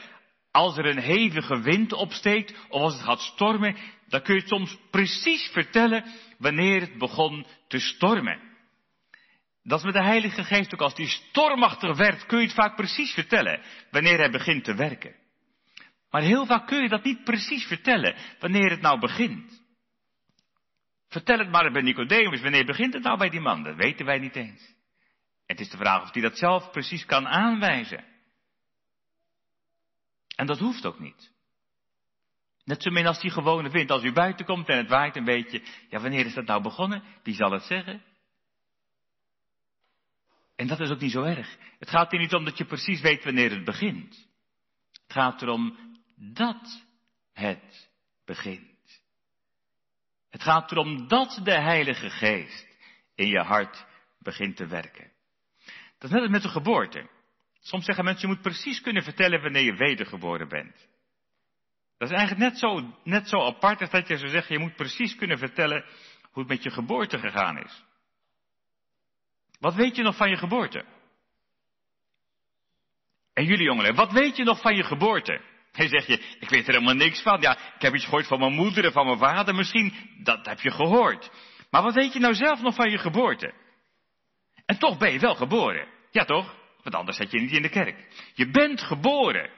Als 0.50 0.76
er 0.76 0.86
een 0.86 1.02
hevige 1.02 1.60
wind 1.60 1.92
opsteekt 1.92 2.66
of 2.68 2.80
als 2.80 2.92
het 2.92 3.02
gaat 3.02 3.20
stormen, 3.20 3.76
dan 4.08 4.22
kun 4.22 4.34
je 4.34 4.46
soms 4.46 4.78
precies 4.90 5.50
vertellen 5.52 6.04
wanneer 6.38 6.80
het 6.80 6.98
begon 6.98 7.46
te 7.68 7.78
stormen. 7.78 8.52
Dat 9.62 9.78
is 9.78 9.84
met 9.84 9.94
de 9.94 10.02
Heilige 10.02 10.44
Geest 10.44 10.74
ook. 10.74 10.80
Als 10.80 10.94
die 10.94 11.08
stormachtig 11.08 11.96
werd, 11.96 12.26
kun 12.26 12.38
je 12.38 12.44
het 12.44 12.54
vaak 12.54 12.76
precies 12.76 13.12
vertellen 13.12 13.60
wanneer 13.90 14.18
hij 14.18 14.30
begint 14.30 14.64
te 14.64 14.74
werken. 14.74 15.14
Maar 16.10 16.22
heel 16.22 16.46
vaak 16.46 16.66
kun 16.66 16.82
je 16.82 16.88
dat 16.88 17.04
niet 17.04 17.24
precies 17.24 17.64
vertellen 17.66 18.16
wanneer 18.38 18.70
het 18.70 18.80
nou 18.80 19.00
begint. 19.00 19.62
Vertel 21.08 21.38
het 21.38 21.50
maar 21.50 21.72
bij 21.72 21.82
Nicodemus, 21.82 22.40
wanneer 22.40 22.64
begint 22.64 22.92
het 22.92 23.02
nou 23.02 23.18
bij 23.18 23.30
die 23.30 23.40
man? 23.40 23.62
Dat 23.62 23.76
weten 23.76 24.06
wij 24.06 24.18
niet 24.18 24.36
eens. 24.36 24.74
Het 25.46 25.60
is 25.60 25.70
de 25.70 25.76
vraag 25.76 26.02
of 26.02 26.12
hij 26.12 26.22
dat 26.22 26.38
zelf 26.38 26.70
precies 26.70 27.04
kan 27.04 27.28
aanwijzen. 27.28 28.13
En 30.34 30.46
dat 30.46 30.58
hoeft 30.58 30.86
ook 30.86 30.98
niet. 30.98 31.32
Net 32.64 32.82
zo 32.82 32.90
min 32.90 33.06
als 33.06 33.20
die 33.20 33.30
gewone 33.30 33.70
wind. 33.70 33.90
Als 33.90 34.02
u 34.02 34.12
buiten 34.12 34.46
komt 34.46 34.68
en 34.68 34.76
het 34.76 34.88
waait 34.88 35.16
een 35.16 35.24
beetje. 35.24 35.62
Ja, 35.88 36.00
wanneer 36.00 36.26
is 36.26 36.34
dat 36.34 36.46
nou 36.46 36.62
begonnen? 36.62 37.02
Wie 37.22 37.34
zal 37.34 37.50
het 37.50 37.62
zeggen? 37.62 38.02
En 40.56 40.66
dat 40.66 40.80
is 40.80 40.90
ook 40.90 41.00
niet 41.00 41.10
zo 41.10 41.22
erg. 41.22 41.56
Het 41.78 41.90
gaat 41.90 42.12
er 42.12 42.18
niet 42.18 42.34
om 42.34 42.44
dat 42.44 42.58
je 42.58 42.64
precies 42.64 43.00
weet 43.00 43.24
wanneer 43.24 43.50
het 43.50 43.64
begint. 43.64 44.28
Het 45.02 45.12
gaat 45.12 45.42
erom 45.42 45.78
dat 46.16 46.82
het 47.32 47.90
begint. 48.24 49.02
Het 50.30 50.42
gaat 50.42 50.70
erom 50.70 51.08
dat 51.08 51.40
de 51.42 51.60
Heilige 51.60 52.10
Geest 52.10 52.66
in 53.14 53.28
je 53.28 53.40
hart 53.40 53.86
begint 54.18 54.56
te 54.56 54.66
werken. 54.66 55.12
Dat 55.98 56.10
is 56.12 56.20
net 56.20 56.30
met 56.30 56.42
de 56.42 56.48
geboorte. 56.48 57.08
Soms 57.64 57.84
zeggen 57.84 58.04
mensen, 58.04 58.28
je 58.28 58.34
moet 58.34 58.42
precies 58.42 58.80
kunnen 58.80 59.02
vertellen 59.02 59.42
wanneer 59.42 59.62
je 59.62 59.74
wedergeboren 59.74 60.48
bent. 60.48 60.88
Dat 61.98 62.10
is 62.10 62.16
eigenlijk 62.16 62.50
net 62.50 62.58
zo, 62.58 62.94
net 63.04 63.28
zo 63.28 63.46
apart 63.46 63.80
als 63.80 63.90
dat 63.90 64.08
je 64.08 64.18
zou 64.18 64.30
zeggen, 64.30 64.54
je 64.54 64.60
moet 64.60 64.76
precies 64.76 65.14
kunnen 65.14 65.38
vertellen 65.38 65.84
hoe 66.22 66.42
het 66.42 66.48
met 66.52 66.62
je 66.62 66.70
geboorte 66.70 67.18
gegaan 67.18 67.58
is. 67.58 67.84
Wat 69.60 69.74
weet 69.74 69.96
je 69.96 70.02
nog 70.02 70.16
van 70.16 70.30
je 70.30 70.36
geboorte? 70.36 70.84
En 73.32 73.44
jullie 73.44 73.64
jongen, 73.64 73.94
wat 73.94 74.12
weet 74.12 74.36
je 74.36 74.44
nog 74.44 74.60
van 74.60 74.76
je 74.76 74.84
geboorte? 74.84 75.40
Hij 75.72 75.88
zegt 75.88 76.06
je, 76.06 76.36
ik 76.40 76.48
weet 76.48 76.66
er 76.66 76.72
helemaal 76.72 76.94
niks 76.94 77.22
van. 77.22 77.40
Ja, 77.40 77.58
ik 77.74 77.82
heb 77.82 77.94
iets 77.94 78.04
gehoord 78.04 78.26
van 78.26 78.38
mijn 78.38 78.52
moeder 78.52 78.84
en 78.84 78.92
van 78.92 79.06
mijn 79.06 79.18
vader 79.18 79.54
misschien. 79.54 79.94
Dat 80.22 80.46
heb 80.46 80.60
je 80.60 80.70
gehoord. 80.70 81.30
Maar 81.70 81.82
wat 81.82 81.94
weet 81.94 82.12
je 82.12 82.18
nou 82.18 82.34
zelf 82.34 82.60
nog 82.60 82.74
van 82.74 82.90
je 82.90 82.98
geboorte? 82.98 83.54
En 84.66 84.78
toch 84.78 84.98
ben 84.98 85.12
je 85.12 85.18
wel 85.18 85.34
geboren. 85.34 85.88
Ja 86.10 86.24
toch? 86.24 86.62
Want 86.84 86.96
anders 86.96 87.16
zet 87.16 87.30
je 87.30 87.40
niet 87.40 87.52
in 87.52 87.62
de 87.62 87.68
kerk. 87.68 88.06
Je 88.34 88.50
bent 88.50 88.80
geboren, 88.80 89.50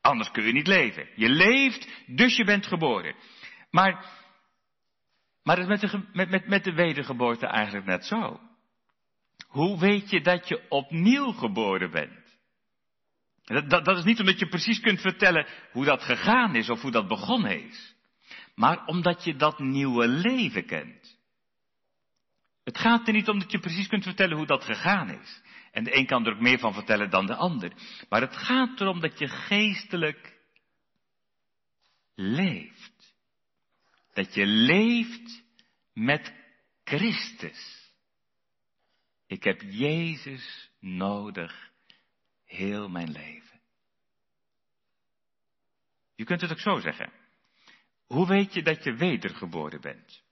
anders 0.00 0.30
kun 0.30 0.44
je 0.44 0.52
niet 0.52 0.66
leven. 0.66 1.08
Je 1.14 1.28
leeft, 1.28 1.88
dus 2.06 2.36
je 2.36 2.44
bent 2.44 2.66
geboren. 2.66 3.14
Maar, 3.70 4.04
maar 5.42 5.58
het 5.58 5.68
met 5.68 5.80
de, 5.80 6.02
met, 6.12 6.48
met 6.48 6.64
de 6.64 6.72
wedergeboorte 6.72 7.46
eigenlijk 7.46 7.86
net 7.86 8.04
zo. 8.04 8.40
Hoe 9.46 9.78
weet 9.78 10.10
je 10.10 10.20
dat 10.20 10.48
je 10.48 10.68
opnieuw 10.68 11.32
geboren 11.32 11.90
bent? 11.90 12.38
Dat, 13.44 13.70
dat, 13.70 13.84
dat, 13.84 13.98
is 13.98 14.04
niet 14.04 14.20
omdat 14.20 14.38
je 14.38 14.48
precies 14.48 14.80
kunt 14.80 15.00
vertellen 15.00 15.46
hoe 15.72 15.84
dat 15.84 16.02
gegaan 16.02 16.54
is 16.54 16.70
of 16.70 16.82
hoe 16.82 16.90
dat 16.90 17.08
begonnen 17.08 17.64
is. 17.64 17.94
Maar 18.54 18.84
omdat 18.86 19.24
je 19.24 19.36
dat 19.36 19.58
nieuwe 19.58 20.08
leven 20.08 20.66
kent. 20.66 21.18
Het 22.64 22.78
gaat 22.78 23.06
er 23.06 23.12
niet 23.12 23.28
om 23.28 23.38
dat 23.38 23.50
je 23.50 23.58
precies 23.58 23.88
kunt 23.88 24.02
vertellen 24.02 24.36
hoe 24.36 24.46
dat 24.46 24.64
gegaan 24.64 25.10
is. 25.10 25.42
En 25.72 25.84
de 25.84 25.96
een 25.96 26.06
kan 26.06 26.26
er 26.26 26.32
ook 26.32 26.40
meer 26.40 26.58
van 26.58 26.74
vertellen 26.74 27.10
dan 27.10 27.26
de 27.26 27.34
ander. 27.34 27.72
Maar 28.08 28.20
het 28.20 28.36
gaat 28.36 28.80
erom 28.80 29.00
dat 29.00 29.18
je 29.18 29.28
geestelijk 29.28 30.38
leeft. 32.14 33.14
Dat 34.12 34.34
je 34.34 34.46
leeft 34.46 35.42
met 35.92 36.34
Christus. 36.84 37.92
Ik 39.26 39.44
heb 39.44 39.62
Jezus 39.62 40.70
nodig 40.80 41.70
heel 42.44 42.88
mijn 42.88 43.10
leven. 43.10 43.60
Je 46.14 46.24
kunt 46.24 46.40
het 46.40 46.50
ook 46.50 46.60
zo 46.60 46.80
zeggen. 46.80 47.12
Hoe 48.06 48.26
weet 48.26 48.54
je 48.54 48.62
dat 48.62 48.84
je 48.84 48.94
wedergeboren 48.94 49.80
bent? 49.80 50.22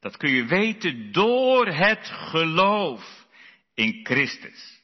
Dat 0.00 0.16
kun 0.16 0.30
je 0.30 0.44
weten 0.44 1.12
door 1.12 1.66
het 1.66 2.06
geloof 2.06 3.25
in 3.76 4.00
Christus. 4.04 4.82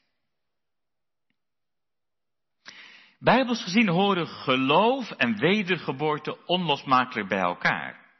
Bijbels 3.18 3.62
gezien 3.62 3.88
horen 3.88 4.26
geloof 4.26 5.10
en 5.10 5.38
wedergeboorte 5.38 6.46
onlosmakelijk 6.46 7.28
bij 7.28 7.40
elkaar. 7.40 8.10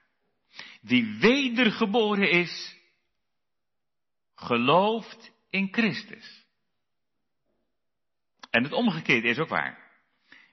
Wie 0.80 1.18
wedergeboren 1.18 2.30
is, 2.30 2.76
gelooft 4.34 5.32
in 5.50 5.68
Christus. 5.70 6.44
En 8.50 8.62
het 8.62 8.72
omgekeerde 8.72 9.28
is 9.28 9.38
ook 9.38 9.48
waar. 9.48 9.90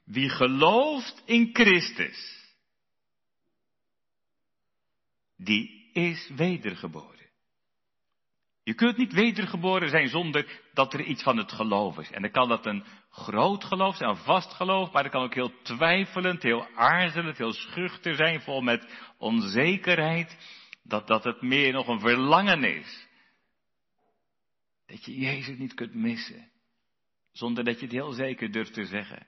Wie 0.04 0.30
gelooft 0.30 1.22
in 1.26 1.50
Christus, 1.54 2.48
die 5.38 5.90
is 5.94 6.30
wedergeboren. 6.36 7.19
Je 8.70 8.76
kunt 8.76 8.98
niet 8.98 9.14
wedergeboren 9.14 9.90
zijn 9.90 10.08
zonder 10.08 10.62
dat 10.74 10.94
er 10.94 11.02
iets 11.02 11.24
van 11.24 11.38
het 11.38 11.52
geloof 11.52 11.98
is. 11.98 12.12
En 12.12 12.22
dan 12.22 12.32
kan 12.32 12.50
dat 12.50 12.66
een 12.66 12.86
groot 13.10 13.64
geloof 13.64 13.96
zijn, 13.96 14.10
een 14.10 14.16
vast 14.16 14.54
geloof, 14.54 14.92
maar 14.92 15.04
dat 15.04 15.12
kan 15.12 15.24
ook 15.24 15.34
heel 15.34 15.62
twijfelend, 15.62 16.44
heel 16.44 16.68
aarzelend, 16.76 17.38
heel 17.38 17.54
schuchter 17.54 18.16
zijn, 18.16 18.42
vol 18.42 18.62
met 18.62 18.88
onzekerheid. 19.18 20.38
Dat, 20.84 21.08
dat 21.08 21.24
het 21.24 21.42
meer 21.42 21.74
nog 21.74 21.88
een 21.88 22.00
verlangen 22.00 22.64
is. 22.64 23.08
Dat 24.86 25.06
je 25.06 25.18
Jezus 25.18 25.58
niet 25.58 25.74
kunt 25.74 25.94
missen. 25.94 26.52
Zonder 27.32 27.64
dat 27.64 27.80
je 27.80 27.86
het 27.86 27.96
heel 27.96 28.12
zeker 28.12 28.52
durft 28.52 28.74
te 28.74 28.86
zeggen. 28.86 29.28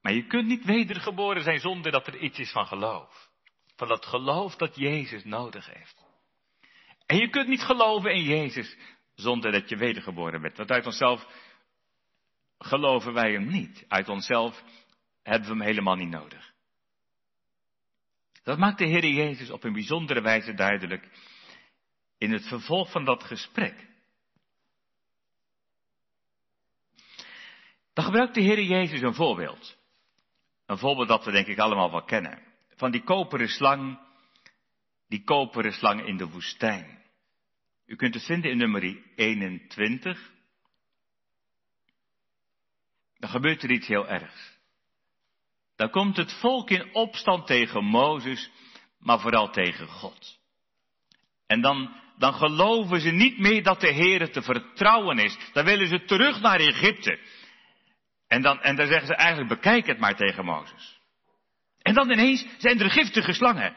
Maar 0.00 0.12
je 0.12 0.26
kunt 0.26 0.46
niet 0.46 0.64
wedergeboren 0.64 1.42
zijn 1.42 1.60
zonder 1.60 1.92
dat 1.92 2.06
er 2.06 2.18
iets 2.18 2.38
is 2.38 2.52
van 2.52 2.66
geloof. 2.66 3.30
Van 3.76 3.88
dat 3.88 4.06
geloof 4.06 4.56
dat 4.56 4.76
Jezus 4.76 5.24
nodig 5.24 5.74
heeft. 5.74 6.03
En 7.06 7.16
je 7.16 7.28
kunt 7.28 7.48
niet 7.48 7.62
geloven 7.62 8.14
in 8.14 8.22
Jezus 8.22 8.76
zonder 9.14 9.52
dat 9.52 9.68
je 9.68 9.76
wedergeboren 9.76 10.40
bent. 10.40 10.56
Want 10.56 10.70
uit 10.70 10.86
onszelf 10.86 11.26
geloven 12.58 13.12
wij 13.12 13.32
hem 13.32 13.46
niet. 13.46 13.84
Uit 13.88 14.08
onszelf 14.08 14.62
hebben 15.22 15.48
we 15.48 15.54
hem 15.54 15.64
helemaal 15.64 15.96
niet 15.96 16.10
nodig. 16.10 16.52
Dat 18.42 18.58
maakt 18.58 18.78
de 18.78 18.86
Heer 18.86 19.06
Jezus 19.06 19.50
op 19.50 19.64
een 19.64 19.72
bijzondere 19.72 20.20
wijze 20.20 20.54
duidelijk 20.54 21.08
in 22.18 22.32
het 22.32 22.46
vervolg 22.46 22.90
van 22.90 23.04
dat 23.04 23.24
gesprek. 23.24 23.86
Dan 27.92 28.04
gebruikt 28.04 28.34
de 28.34 28.40
Heer 28.40 28.62
Jezus 28.62 29.00
een 29.00 29.14
voorbeeld. 29.14 29.76
Een 30.66 30.78
voorbeeld 30.78 31.08
dat 31.08 31.24
we 31.24 31.30
denk 31.30 31.46
ik 31.46 31.58
allemaal 31.58 31.90
wel 31.90 32.04
kennen. 32.04 32.42
Van 32.68 32.90
die 32.90 33.02
koperen 33.02 33.48
slang, 33.48 33.98
die 35.08 35.24
koperen 35.24 35.72
slang 35.72 36.06
in 36.06 36.16
de 36.16 36.28
woestijn. 36.28 37.02
U 37.86 37.96
kunt 37.96 38.14
het 38.14 38.24
vinden 38.24 38.50
in 38.50 38.56
nummer 38.56 38.96
21. 39.16 40.32
Dan 43.18 43.30
gebeurt 43.30 43.62
er 43.62 43.70
iets 43.70 43.86
heel 43.86 44.08
ergs. 44.08 44.52
Dan 45.76 45.90
komt 45.90 46.16
het 46.16 46.32
volk 46.32 46.70
in 46.70 46.94
opstand 46.94 47.46
tegen 47.46 47.84
Mozes, 47.84 48.50
maar 48.98 49.20
vooral 49.20 49.50
tegen 49.50 49.88
God. 49.88 50.38
En 51.46 51.60
dan, 51.60 51.94
dan 52.18 52.34
geloven 52.34 53.00
ze 53.00 53.10
niet 53.10 53.38
meer 53.38 53.62
dat 53.62 53.80
de 53.80 53.92
Heer 53.92 54.32
te 54.32 54.42
vertrouwen 54.42 55.18
is. 55.18 55.38
Dan 55.52 55.64
willen 55.64 55.88
ze 55.88 56.04
terug 56.04 56.40
naar 56.40 56.60
Egypte. 56.60 57.18
En 58.28 58.42
dan, 58.42 58.60
en 58.60 58.76
dan 58.76 58.86
zeggen 58.86 59.06
ze 59.06 59.14
eigenlijk, 59.14 59.48
bekijk 59.48 59.86
het 59.86 59.98
maar 59.98 60.16
tegen 60.16 60.44
Mozes. 60.44 61.00
En 61.82 61.94
dan 61.94 62.10
ineens 62.10 62.46
zijn 62.58 62.80
er 62.80 62.90
giftige 62.90 63.32
slangen. 63.32 63.74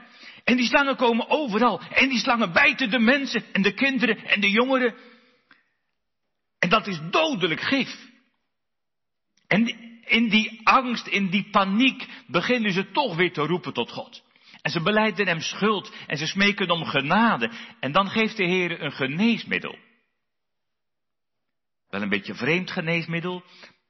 En 0.47 0.57
die 0.57 0.65
slangen 0.65 0.95
komen 0.95 1.29
overal. 1.29 1.81
En 1.81 2.09
die 2.09 2.19
slangen 2.19 2.53
bijten 2.53 2.89
de 2.89 2.99
mensen 2.99 3.43
en 3.53 3.61
de 3.61 3.73
kinderen 3.73 4.25
en 4.25 4.41
de 4.41 4.49
jongeren. 4.49 4.95
En 6.59 6.69
dat 6.69 6.87
is 6.87 6.99
dodelijk 7.09 7.61
gif. 7.61 8.09
En 9.47 9.67
in 10.05 10.29
die 10.29 10.61
angst, 10.63 11.07
in 11.07 11.29
die 11.29 11.49
paniek, 11.49 12.07
beginnen 12.27 12.71
ze 12.71 12.91
toch 12.91 13.15
weer 13.15 13.33
te 13.33 13.41
roepen 13.41 13.73
tot 13.73 13.91
God. 13.91 14.23
En 14.61 14.71
ze 14.71 14.81
beleiden 14.81 15.27
hem 15.27 15.39
schuld 15.39 15.93
en 16.05 16.17
ze 16.17 16.27
smeken 16.27 16.69
om 16.69 16.85
genade. 16.85 17.51
En 17.79 17.91
dan 17.91 18.09
geeft 18.09 18.37
de 18.37 18.45
Heer 18.45 18.81
een 18.81 18.91
geneesmiddel. 18.91 19.77
Wel 21.89 22.01
een 22.01 22.09
beetje 22.09 22.35
vreemd 22.35 22.71
geneesmiddel, 22.71 23.43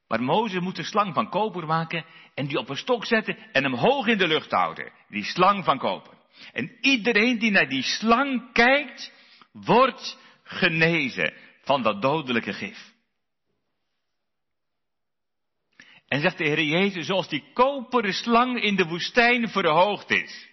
maar 0.08 0.24
Mozes 0.24 0.62
moet 0.62 0.78
een 0.78 0.84
slang 0.84 1.13
van 1.13 1.30
koper 1.30 1.65
maken 1.65 2.06
en 2.34 2.48
die 2.48 2.58
op 2.58 2.70
een 2.70 2.78
stok 2.78 3.06
zetten 3.06 3.38
en 3.52 3.63
hem 3.63 3.74
hoog 3.74 4.08
in 4.08 4.17
de 4.17 4.28
lucht 4.28 4.52
houden. 4.52 4.91
Die 5.10 5.24
slang 5.24 5.63
van 5.63 5.78
koper. 5.78 6.16
En 6.54 6.78
iedereen 6.82 7.39
die 7.39 7.52
naar 7.52 7.69
die 7.69 7.84
slang 7.84 8.52
kijkt, 8.54 9.12
wordt 9.52 10.17
genezen 10.43 11.34
van 11.62 11.84
dat 11.84 12.02
dodelijke 12.02 12.54
gif. 12.54 12.95
En 16.08 16.21
zegt 16.21 16.38
de 16.38 16.43
Heer 16.43 16.63
Jezus, 16.63 17.06
zoals 17.06 17.30
die 17.30 17.43
koperen 17.54 18.13
slang 18.13 18.62
in 18.62 18.76
de 18.76 18.86
woestijn 18.86 19.50
verhoogd 19.50 20.10
is. 20.12 20.50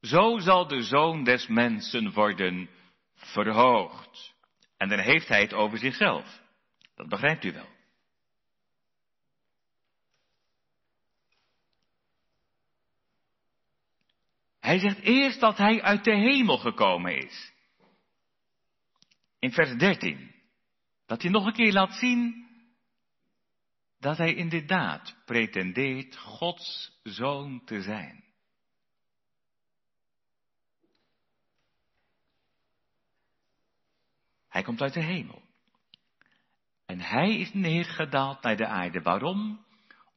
Zo 0.00 0.38
zal 0.38 0.66
de 0.66 0.82
zoon 0.82 1.24
des 1.24 1.46
mensen 1.46 2.12
worden 2.12 2.70
verhoogd. 3.14 4.34
En 4.76 4.88
dan 4.88 4.98
heeft 4.98 5.28
hij 5.28 5.40
het 5.40 5.54
over 5.54 5.78
zichzelf. 5.78 6.40
Dat 6.94 7.08
begrijpt 7.08 7.44
u 7.44 7.52
wel. 7.52 7.75
Hij 14.66 14.78
zegt 14.78 15.00
eerst 15.00 15.40
dat 15.40 15.56
hij 15.56 15.82
uit 15.82 16.04
de 16.04 16.14
hemel 16.14 16.58
gekomen 16.58 17.16
is. 17.16 17.52
In 19.38 19.52
vers 19.52 19.78
13. 19.78 20.34
Dat 21.06 21.22
hij 21.22 21.30
nog 21.30 21.46
een 21.46 21.52
keer 21.52 21.72
laat 21.72 21.92
zien 21.92 22.46
dat 23.98 24.16
hij 24.16 24.34
inderdaad 24.34 25.16
pretendeert 25.24 26.16
Gods 26.16 26.98
zoon 27.02 27.64
te 27.64 27.82
zijn. 27.82 28.24
Hij 34.48 34.62
komt 34.62 34.80
uit 34.80 34.94
de 34.94 35.02
hemel. 35.02 35.42
En 36.86 37.00
hij 37.00 37.36
is 37.36 37.52
neergedaald 37.52 38.42
naar 38.42 38.56
de 38.56 38.66
aarde. 38.66 39.02
Waarom? 39.02 39.64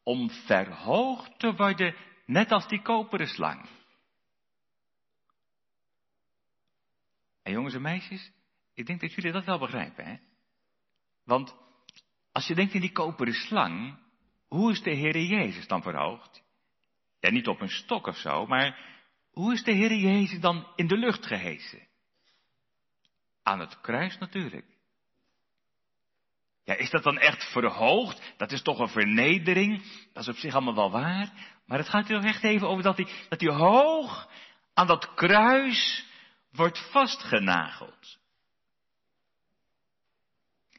Om 0.04 0.30
verhoogd 0.30 1.40
te 1.40 1.56
worden, 1.56 1.96
net 2.26 2.52
als 2.52 2.68
die 2.68 2.82
koperen 2.82 3.28
slang. 3.28 3.78
En 7.50 7.56
jongens 7.56 7.76
en 7.76 7.82
meisjes, 7.82 8.32
ik 8.74 8.86
denk 8.86 9.02
dat 9.02 9.14
jullie 9.14 9.32
dat 9.32 9.46
wel 9.46 9.60
begrijpen, 9.60 10.06
hè? 10.06 10.16
Want 11.26 11.56
als 12.32 12.48
je 12.48 12.56
denkt 12.56 12.74
in 12.74 12.82
die 12.82 12.92
koperen 12.92 13.34
slang, 13.34 14.00
hoe 14.48 14.72
is 14.72 14.82
de 14.82 14.92
Heer 14.92 15.22
Jezus 15.22 15.68
dan 15.68 15.82
verhoogd? 15.82 16.44
Ja, 17.20 17.30
niet 17.30 17.48
op 17.48 17.62
een 17.62 17.70
stok 17.70 18.08
of 18.08 18.18
zo, 18.18 18.46
maar 18.46 18.80
hoe 19.32 19.54
is 19.54 19.64
de 19.64 19.72
Heer 19.72 19.94
Jezus 19.94 20.40
dan 20.40 20.68
in 20.76 20.88
de 20.88 20.98
lucht 20.98 21.26
gehesen? 21.26 21.88
Aan 23.44 23.60
het 23.60 23.82
kruis 23.82 24.18
natuurlijk. 24.18 24.66
Ja, 26.64 26.76
is 26.76 26.90
dat 26.90 27.04
dan 27.04 27.18
echt 27.18 27.52
verhoogd? 27.52 28.34
Dat 28.38 28.52
is 28.52 28.62
toch 28.62 28.80
een 28.80 28.90
vernedering? 28.90 29.84
Dat 30.14 30.24
is 30.24 30.30
op 30.30 30.38
zich 30.38 30.54
allemaal 30.54 30.76
wel 30.76 30.92
waar. 30.92 31.32
Maar 31.66 31.78
het 31.78 31.90
gaat 31.90 32.08
toch 32.08 32.24
echt 32.24 32.44
even 32.44 32.68
over 32.68 32.84
dat 32.84 32.98
hij, 32.98 33.08
dat 33.30 33.42
hij 33.42 33.54
hoog 33.54 34.30
aan 34.74 34.88
dat 34.88 35.14
kruis 35.14 36.08
wordt 36.52 36.90
vastgenageld. 36.92 38.18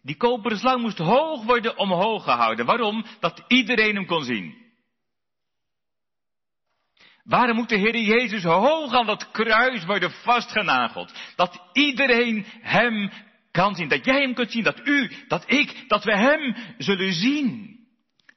Die 0.02 0.16
koperen 0.16 0.58
slang 0.58 0.82
moest 0.82 0.98
hoog 0.98 1.44
worden 1.44 1.78
omhoog 1.78 2.24
gehouden. 2.24 2.66
Waarom? 2.66 3.04
Dat 3.20 3.44
iedereen 3.48 3.94
hem 3.94 4.06
kon 4.06 4.24
zien. 4.24 4.68
Waarom 7.24 7.56
moet 7.56 7.68
de 7.68 7.76
Heer 7.76 7.96
Jezus 7.96 8.42
hoog 8.42 8.92
aan 8.92 9.06
dat 9.06 9.30
kruis 9.30 9.84
worden 9.84 10.10
vastgenageld? 10.10 11.12
Dat 11.36 11.62
iedereen 11.72 12.46
hem 12.60 13.10
kan 13.50 13.74
zien. 13.74 13.88
Dat 13.88 14.04
jij 14.04 14.20
hem 14.20 14.34
kunt 14.34 14.50
zien. 14.50 14.62
Dat 14.62 14.86
u, 14.86 15.12
dat 15.28 15.50
ik, 15.50 15.84
dat 15.88 16.04
we 16.04 16.16
hem 16.16 16.56
zullen 16.78 17.12
zien. 17.12 17.79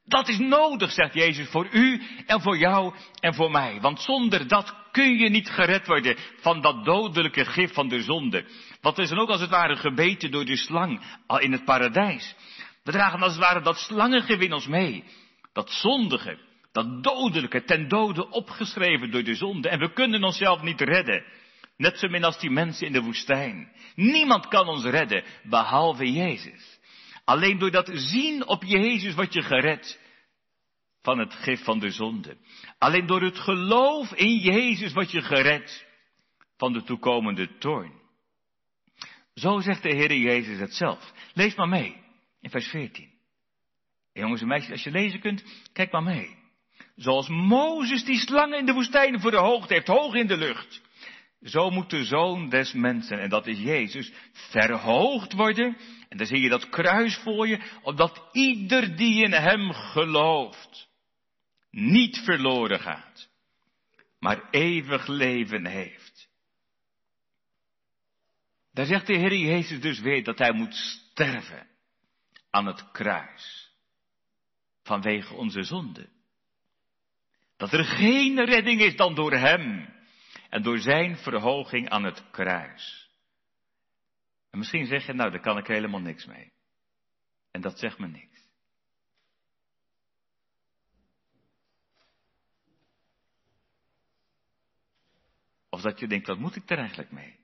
Dat 0.05 0.27
is 0.27 0.37
nodig, 0.37 0.91
zegt 0.91 1.13
Jezus, 1.13 1.49
voor 1.49 1.67
u 1.71 2.01
en 2.25 2.41
voor 2.41 2.57
jou 2.57 2.93
en 3.19 3.33
voor 3.33 3.51
mij. 3.51 3.81
Want 3.81 4.01
zonder 4.01 4.47
dat 4.47 4.75
kun 4.91 5.17
je 5.17 5.29
niet 5.29 5.49
gered 5.49 5.87
worden 5.87 6.17
van 6.39 6.61
dat 6.61 6.85
dodelijke 6.85 7.45
gif 7.45 7.73
van 7.73 7.87
de 7.87 8.01
zonde. 8.01 8.45
Wat 8.81 8.99
is 8.99 9.09
dan 9.09 9.19
ook 9.19 9.29
als 9.29 9.41
het 9.41 9.49
ware 9.49 9.75
gebeten 9.75 10.31
door 10.31 10.45
de 10.45 10.57
slang 10.57 11.01
al 11.27 11.39
in 11.39 11.51
het 11.51 11.65
paradijs. 11.65 12.35
We 12.83 12.91
dragen 12.91 13.21
als 13.21 13.31
het 13.31 13.41
ware 13.41 13.61
dat 13.61 13.77
slangengewin 13.77 14.53
ons 14.53 14.67
mee. 14.67 15.03
Dat 15.53 15.71
zondige, 15.71 16.37
dat 16.71 17.03
dodelijke, 17.03 17.63
ten 17.63 17.87
dode 17.87 18.29
opgeschreven 18.29 19.11
door 19.11 19.23
de 19.23 19.35
zonde. 19.35 19.69
En 19.69 19.79
we 19.79 19.93
kunnen 19.93 20.23
onszelf 20.23 20.61
niet 20.61 20.81
redden. 20.81 21.23
Net 21.77 21.99
zo 21.99 22.07
min 22.07 22.23
als 22.23 22.39
die 22.39 22.51
mensen 22.51 22.87
in 22.87 22.93
de 22.93 23.01
woestijn. 23.01 23.71
Niemand 23.95 24.47
kan 24.47 24.67
ons 24.67 24.83
redden, 24.83 25.23
behalve 25.43 26.11
Jezus. 26.11 26.72
Alleen 27.25 27.59
door 27.59 27.71
dat 27.71 27.89
zien 27.93 28.47
op 28.47 28.63
Jezus 28.63 29.15
word 29.15 29.33
je 29.33 29.41
gered 29.41 29.99
van 31.01 31.19
het 31.19 31.33
gif 31.33 31.63
van 31.63 31.79
de 31.79 31.89
zonde. 31.89 32.37
Alleen 32.77 33.05
door 33.05 33.21
het 33.21 33.39
geloof 33.39 34.13
in 34.13 34.37
Jezus 34.37 34.93
word 34.93 35.11
je 35.11 35.21
gered 35.21 35.87
van 36.57 36.73
de 36.73 36.83
toekomende 36.83 37.57
toorn. 37.57 38.01
Zo 39.35 39.59
zegt 39.59 39.83
de 39.83 39.95
Heer 39.95 40.13
Jezus 40.13 40.59
het 40.59 40.73
zelf. 40.73 41.13
Lees 41.33 41.55
maar 41.55 41.67
mee 41.67 42.03
in 42.41 42.49
vers 42.49 42.67
14. 42.67 43.11
jongens 44.13 44.41
en 44.41 44.47
meisjes, 44.47 44.71
als 44.71 44.83
je 44.83 44.91
lezen 44.91 45.19
kunt, 45.19 45.43
kijk 45.73 45.91
maar 45.91 46.03
mee. 46.03 46.37
Zoals 46.95 47.27
Mozes 47.27 48.03
die 48.03 48.17
slangen 48.17 48.59
in 48.59 48.65
de 48.65 48.73
woestijn 48.73 49.19
voor 49.19 49.31
de 49.31 49.37
hoogte 49.37 49.73
heeft, 49.73 49.87
hoog 49.87 50.13
in 50.13 50.27
de 50.27 50.37
lucht. 50.37 50.81
Zo 51.43 51.69
moet 51.69 51.89
de 51.89 52.03
zoon 52.03 52.49
des 52.49 52.73
mensen, 52.73 53.19
en 53.19 53.29
dat 53.29 53.47
is 53.47 53.59
Jezus, 53.59 54.11
verhoogd 54.31 55.33
worden. 55.33 55.77
En 56.09 56.17
dan 56.17 56.27
zie 56.27 56.41
je 56.41 56.49
dat 56.49 56.69
kruis 56.69 57.17
voor 57.17 57.47
je, 57.47 57.79
opdat 57.81 58.29
ieder 58.31 58.95
die 58.95 59.23
in 59.23 59.31
hem 59.33 59.71
gelooft, 59.71 60.89
niet 61.71 62.17
verloren 62.17 62.79
gaat, 62.79 63.29
maar 64.19 64.49
eeuwig 64.49 65.07
leven 65.07 65.65
heeft. 65.65 66.29
Daar 68.71 68.85
zegt 68.85 69.07
de 69.07 69.17
Heer 69.17 69.37
Jezus 69.37 69.81
dus 69.81 69.99
weer 69.99 70.23
dat 70.23 70.37
hij 70.37 70.53
moet 70.53 70.75
sterven 70.75 71.67
aan 72.49 72.65
het 72.65 72.91
kruis. 72.91 73.71
Vanwege 74.83 75.33
onze 75.33 75.63
zonde. 75.63 76.09
Dat 77.57 77.73
er 77.73 77.85
geen 77.85 78.45
redding 78.45 78.81
is 78.81 78.95
dan 78.95 79.15
door 79.15 79.33
Hem 79.33 79.92
en 80.53 80.61
door 80.61 80.79
Zijn 80.79 81.17
verhoging 81.17 81.89
aan 81.89 82.03
het 82.03 82.29
kruis. 82.31 83.11
En 84.49 84.57
misschien 84.57 84.85
zeg 84.85 85.05
je, 85.05 85.13
nou, 85.13 85.31
daar 85.31 85.41
kan 85.41 85.57
ik 85.57 85.67
helemaal 85.67 85.99
niks 85.99 86.25
mee. 86.25 86.53
En 87.51 87.61
dat 87.61 87.79
zegt 87.79 87.99
me 87.99 88.07
niks. 88.07 88.47
Of 95.69 95.81
dat 95.81 95.99
je 95.99 96.07
denkt, 96.07 96.27
wat 96.27 96.39
moet 96.39 96.55
ik 96.55 96.69
er 96.69 96.77
eigenlijk 96.77 97.11
mee? 97.11 97.39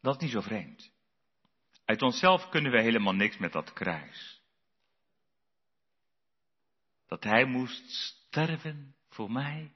Dat 0.00 0.14
is 0.14 0.22
niet 0.22 0.32
zo 0.32 0.40
vreemd. 0.40 0.92
Uit 1.84 2.02
onszelf 2.02 2.48
kunnen 2.48 2.72
we 2.72 2.80
helemaal 2.80 3.14
niks 3.14 3.36
met 3.36 3.52
dat 3.52 3.72
kruis. 3.72 4.42
Dat 7.06 7.24
hij 7.24 7.44
moest 7.44 7.90
sterven 7.90 8.96
voor 9.08 9.30
mij. 9.30 9.75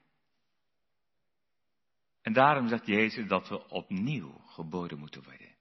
En 2.21 2.33
daarom 2.33 2.67
zegt 2.67 2.85
Jezus 2.85 3.27
dat 3.27 3.49
we 3.49 3.67
opnieuw 3.67 4.37
geboren 4.37 4.99
moeten 4.99 5.23
worden. 5.23 5.55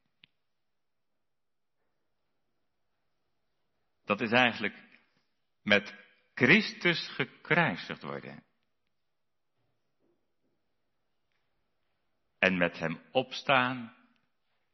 Dat 4.04 4.20
is 4.20 4.30
eigenlijk 4.30 4.74
met 5.62 5.94
Christus 6.34 7.08
gekruisigd 7.08 8.02
worden. 8.02 8.42
En 12.38 12.56
met 12.56 12.78
Hem 12.78 13.00
opstaan 13.12 13.94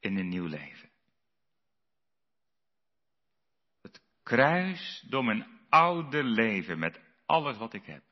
in 0.00 0.16
een 0.16 0.28
nieuw 0.28 0.46
leven. 0.46 0.90
Het 3.82 4.00
kruis 4.22 5.04
door 5.08 5.24
mijn 5.24 5.46
oude 5.68 6.24
leven 6.24 6.78
met 6.78 7.00
alles 7.26 7.56
wat 7.56 7.74
ik 7.74 7.84
heb. 7.86 8.05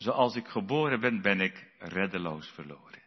Zoals 0.00 0.36
ik 0.36 0.48
geboren 0.48 1.00
ben, 1.00 1.22
ben 1.22 1.40
ik 1.40 1.66
reddeloos 1.78 2.48
verloren. 2.48 3.02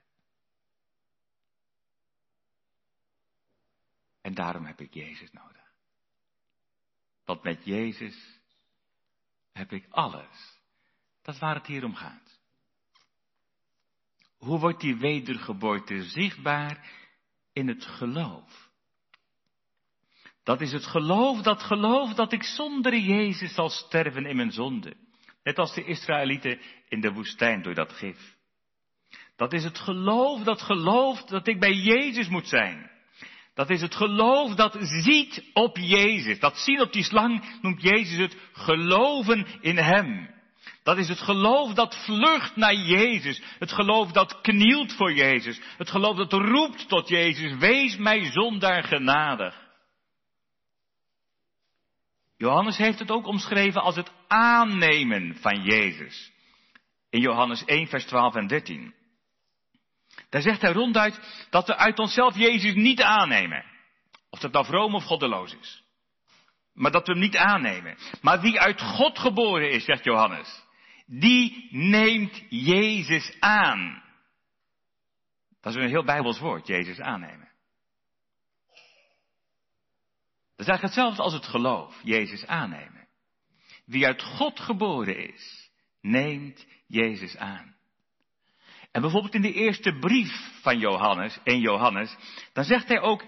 En 4.21 4.33
daarom 4.33 4.65
heb 4.65 4.81
ik 4.81 4.93
Jezus 4.93 5.31
nodig. 5.31 5.73
Want 7.25 7.43
met 7.43 7.65
Jezus 7.65 8.39
heb 9.51 9.71
ik 9.71 9.87
alles. 9.89 10.61
Dat 11.21 11.33
is 11.33 11.41
waar 11.41 11.55
het 11.55 11.67
hier 11.67 11.83
om 11.83 11.95
gaat. 11.95 12.39
Hoe 14.37 14.59
wordt 14.59 14.81
die 14.81 14.95
wedergeboorte 14.95 16.03
zichtbaar? 16.03 16.91
In 17.53 17.67
het 17.67 17.85
geloof. 17.85 18.69
Dat 20.43 20.61
is 20.61 20.71
het 20.71 20.85
geloof, 20.85 21.41
dat 21.41 21.61
geloof 21.61 22.13
dat 22.13 22.31
ik 22.31 22.43
zonder 22.43 22.97
Jezus 22.97 23.53
zal 23.53 23.69
sterven 23.69 24.25
in 24.25 24.35
mijn 24.35 24.51
zonde. 24.51 25.02
Net 25.43 25.57
als 25.57 25.73
de 25.73 25.83
Israëlieten 25.83 26.59
in 26.89 27.01
de 27.01 27.11
woestijn 27.11 27.61
door 27.61 27.73
dat 27.73 27.93
gif. 27.93 28.35
Dat 29.35 29.53
is 29.53 29.63
het 29.63 29.79
geloof 29.79 30.43
dat 30.43 30.61
gelooft 30.61 31.29
dat 31.29 31.47
ik 31.47 31.59
bij 31.59 31.73
Jezus 31.73 32.27
moet 32.27 32.47
zijn. 32.47 32.91
Dat 33.53 33.69
is 33.69 33.81
het 33.81 33.95
geloof 33.95 34.55
dat 34.55 34.77
ziet 34.79 35.43
op 35.53 35.77
Jezus. 35.77 36.39
Dat 36.39 36.57
zien 36.57 36.81
op 36.81 36.93
die 36.93 37.03
slang 37.03 37.59
noemt 37.61 37.81
Jezus 37.81 38.17
het 38.17 38.37
geloven 38.53 39.47
in 39.61 39.77
Hem. 39.77 40.29
Dat 40.83 40.97
is 40.97 41.07
het 41.07 41.19
geloof 41.19 41.73
dat 41.73 42.03
vlucht 42.05 42.55
naar 42.55 42.75
Jezus. 42.75 43.41
Het 43.59 43.71
geloof 43.71 44.11
dat 44.11 44.41
knielt 44.41 44.93
voor 44.93 45.13
Jezus. 45.13 45.61
Het 45.77 45.89
geloof 45.89 46.15
dat 46.15 46.33
roept 46.33 46.87
tot 46.89 47.07
Jezus. 47.07 47.57
Wees 47.57 47.97
mij 47.97 48.31
zondaar 48.31 48.83
genadig. 48.83 49.62
Johannes 52.43 52.77
heeft 52.77 52.99
het 52.99 53.11
ook 53.11 53.27
omschreven 53.27 53.81
als 53.81 53.95
het 53.95 54.11
aannemen 54.27 55.35
van 55.35 55.61
Jezus. 55.61 56.31
In 57.09 57.21
Johannes 57.21 57.65
1, 57.65 57.87
vers 57.87 58.05
12 58.05 58.35
en 58.35 58.47
13. 58.47 58.93
Daar 60.29 60.41
zegt 60.41 60.61
hij 60.61 60.71
ronduit 60.71 61.47
dat 61.49 61.67
we 61.67 61.75
uit 61.75 61.99
onszelf 61.99 62.35
Jezus 62.35 62.73
niet 62.73 63.01
aannemen. 63.01 63.65
Of 64.29 64.39
dat 64.39 64.51
nou 64.51 64.65
vroom 64.65 64.95
of 64.95 65.03
goddeloos 65.03 65.55
is. 65.55 65.83
Maar 66.73 66.91
dat 66.91 67.07
we 67.07 67.11
hem 67.11 67.21
niet 67.21 67.37
aannemen. 67.37 67.97
Maar 68.21 68.41
wie 68.41 68.59
uit 68.59 68.81
God 68.81 69.19
geboren 69.19 69.71
is, 69.71 69.85
zegt 69.85 70.03
Johannes, 70.03 70.63
die 71.05 71.67
neemt 71.71 72.43
Jezus 72.49 73.35
aan. 73.39 74.03
Dat 75.61 75.75
is 75.75 75.81
een 75.81 75.89
heel 75.89 76.05
Bijbels 76.05 76.39
woord, 76.39 76.67
Jezus 76.67 76.99
aannemen. 76.99 77.51
Dat 80.52 80.52
is 80.63 80.69
eigenlijk 80.69 80.95
hetzelfde 80.95 81.23
als 81.23 81.33
het 81.33 81.45
geloof, 81.45 81.99
Jezus 82.03 82.45
aannemen. 82.45 83.07
Wie 83.85 84.05
uit 84.05 84.23
God 84.23 84.59
geboren 84.59 85.33
is, 85.33 85.69
neemt 86.01 86.65
Jezus 86.87 87.37
aan. 87.37 87.75
En 88.91 89.01
bijvoorbeeld 89.01 89.35
in 89.35 89.41
de 89.41 89.53
eerste 89.53 89.97
brief 89.99 90.61
van 90.61 90.79
Johannes, 90.79 91.39
1 91.43 91.59
Johannes, 91.59 92.15
dan 92.53 92.63
zegt 92.63 92.87
hij 92.87 92.99
ook, 92.99 93.25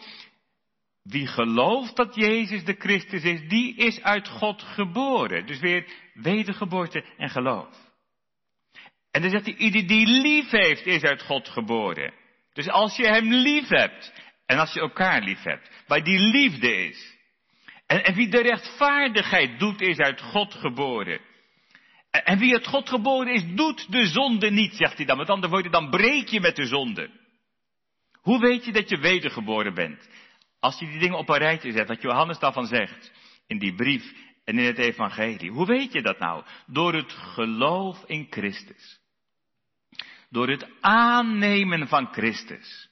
wie 1.03 1.27
gelooft 1.27 1.95
dat 1.95 2.15
Jezus 2.15 2.63
de 2.63 2.75
Christus 2.77 3.23
is, 3.23 3.49
die 3.49 3.75
is 3.75 4.01
uit 4.01 4.27
God 4.27 4.61
geboren. 4.61 5.45
Dus 5.45 5.59
weer 5.59 5.88
wedergeboorte 6.13 7.05
en 7.17 7.29
geloof. 7.29 7.75
En 9.11 9.21
dan 9.21 9.29
zegt 9.29 9.45
hij, 9.45 9.55
ieder 9.55 9.88
die 9.88 10.07
lief 10.07 10.49
heeft, 10.49 10.86
is 10.86 11.01
uit 11.01 11.21
God 11.21 11.49
geboren. 11.49 12.13
Dus 12.53 12.69
als 12.69 12.95
je 12.95 13.07
hem 13.07 13.33
lief 13.33 13.67
hebt, 13.67 14.13
en 14.45 14.57
als 14.57 14.73
je 14.73 14.79
elkaar 14.79 15.21
lief 15.21 15.43
hebt, 15.43 15.69
waar 15.88 16.03
die 16.03 16.19
liefde 16.19 16.75
is, 16.75 17.14
en, 17.86 18.13
wie 18.13 18.27
de 18.27 18.41
rechtvaardigheid 18.41 19.59
doet, 19.59 19.81
is 19.81 19.97
uit 19.97 20.21
God 20.21 20.53
geboren. 20.53 21.19
En, 22.11 22.25
en 22.25 22.39
wie 22.39 22.53
uit 22.53 22.67
God 22.67 22.89
geboren 22.89 23.33
is, 23.33 23.43
doet 23.55 23.91
de 23.91 24.05
zonde 24.07 24.51
niet, 24.51 24.75
zegt 24.75 24.97
hij 24.97 25.05
dan. 25.05 25.17
Met 25.17 25.29
andere 25.29 25.51
woorden, 25.51 25.71
dan 25.71 25.89
breek 25.89 26.27
je 26.27 26.39
met 26.39 26.55
de 26.55 26.65
zonde. 26.65 27.09
Hoe 28.21 28.39
weet 28.39 28.65
je 28.65 28.71
dat 28.71 28.89
je 28.89 28.97
wedergeboren 28.97 29.73
bent? 29.73 30.09
Als 30.59 30.79
je 30.79 30.86
die 30.86 30.99
dingen 30.99 31.17
op 31.17 31.29
een 31.29 31.38
rijtje 31.38 31.71
zet, 31.71 31.88
wat 31.88 32.01
Johannes 32.01 32.39
daarvan 32.39 32.65
zegt, 32.65 33.11
in 33.47 33.59
die 33.59 33.75
brief 33.75 34.13
en 34.43 34.59
in 34.59 34.65
het 34.65 34.77
evangelie. 34.77 35.51
Hoe 35.51 35.65
weet 35.65 35.93
je 35.93 36.01
dat 36.01 36.19
nou? 36.19 36.43
Door 36.67 36.93
het 36.93 37.11
geloof 37.11 38.03
in 38.05 38.27
Christus. 38.29 38.99
Door 40.29 40.49
het 40.49 40.67
aannemen 40.81 41.88
van 41.88 42.07
Christus. 42.11 42.89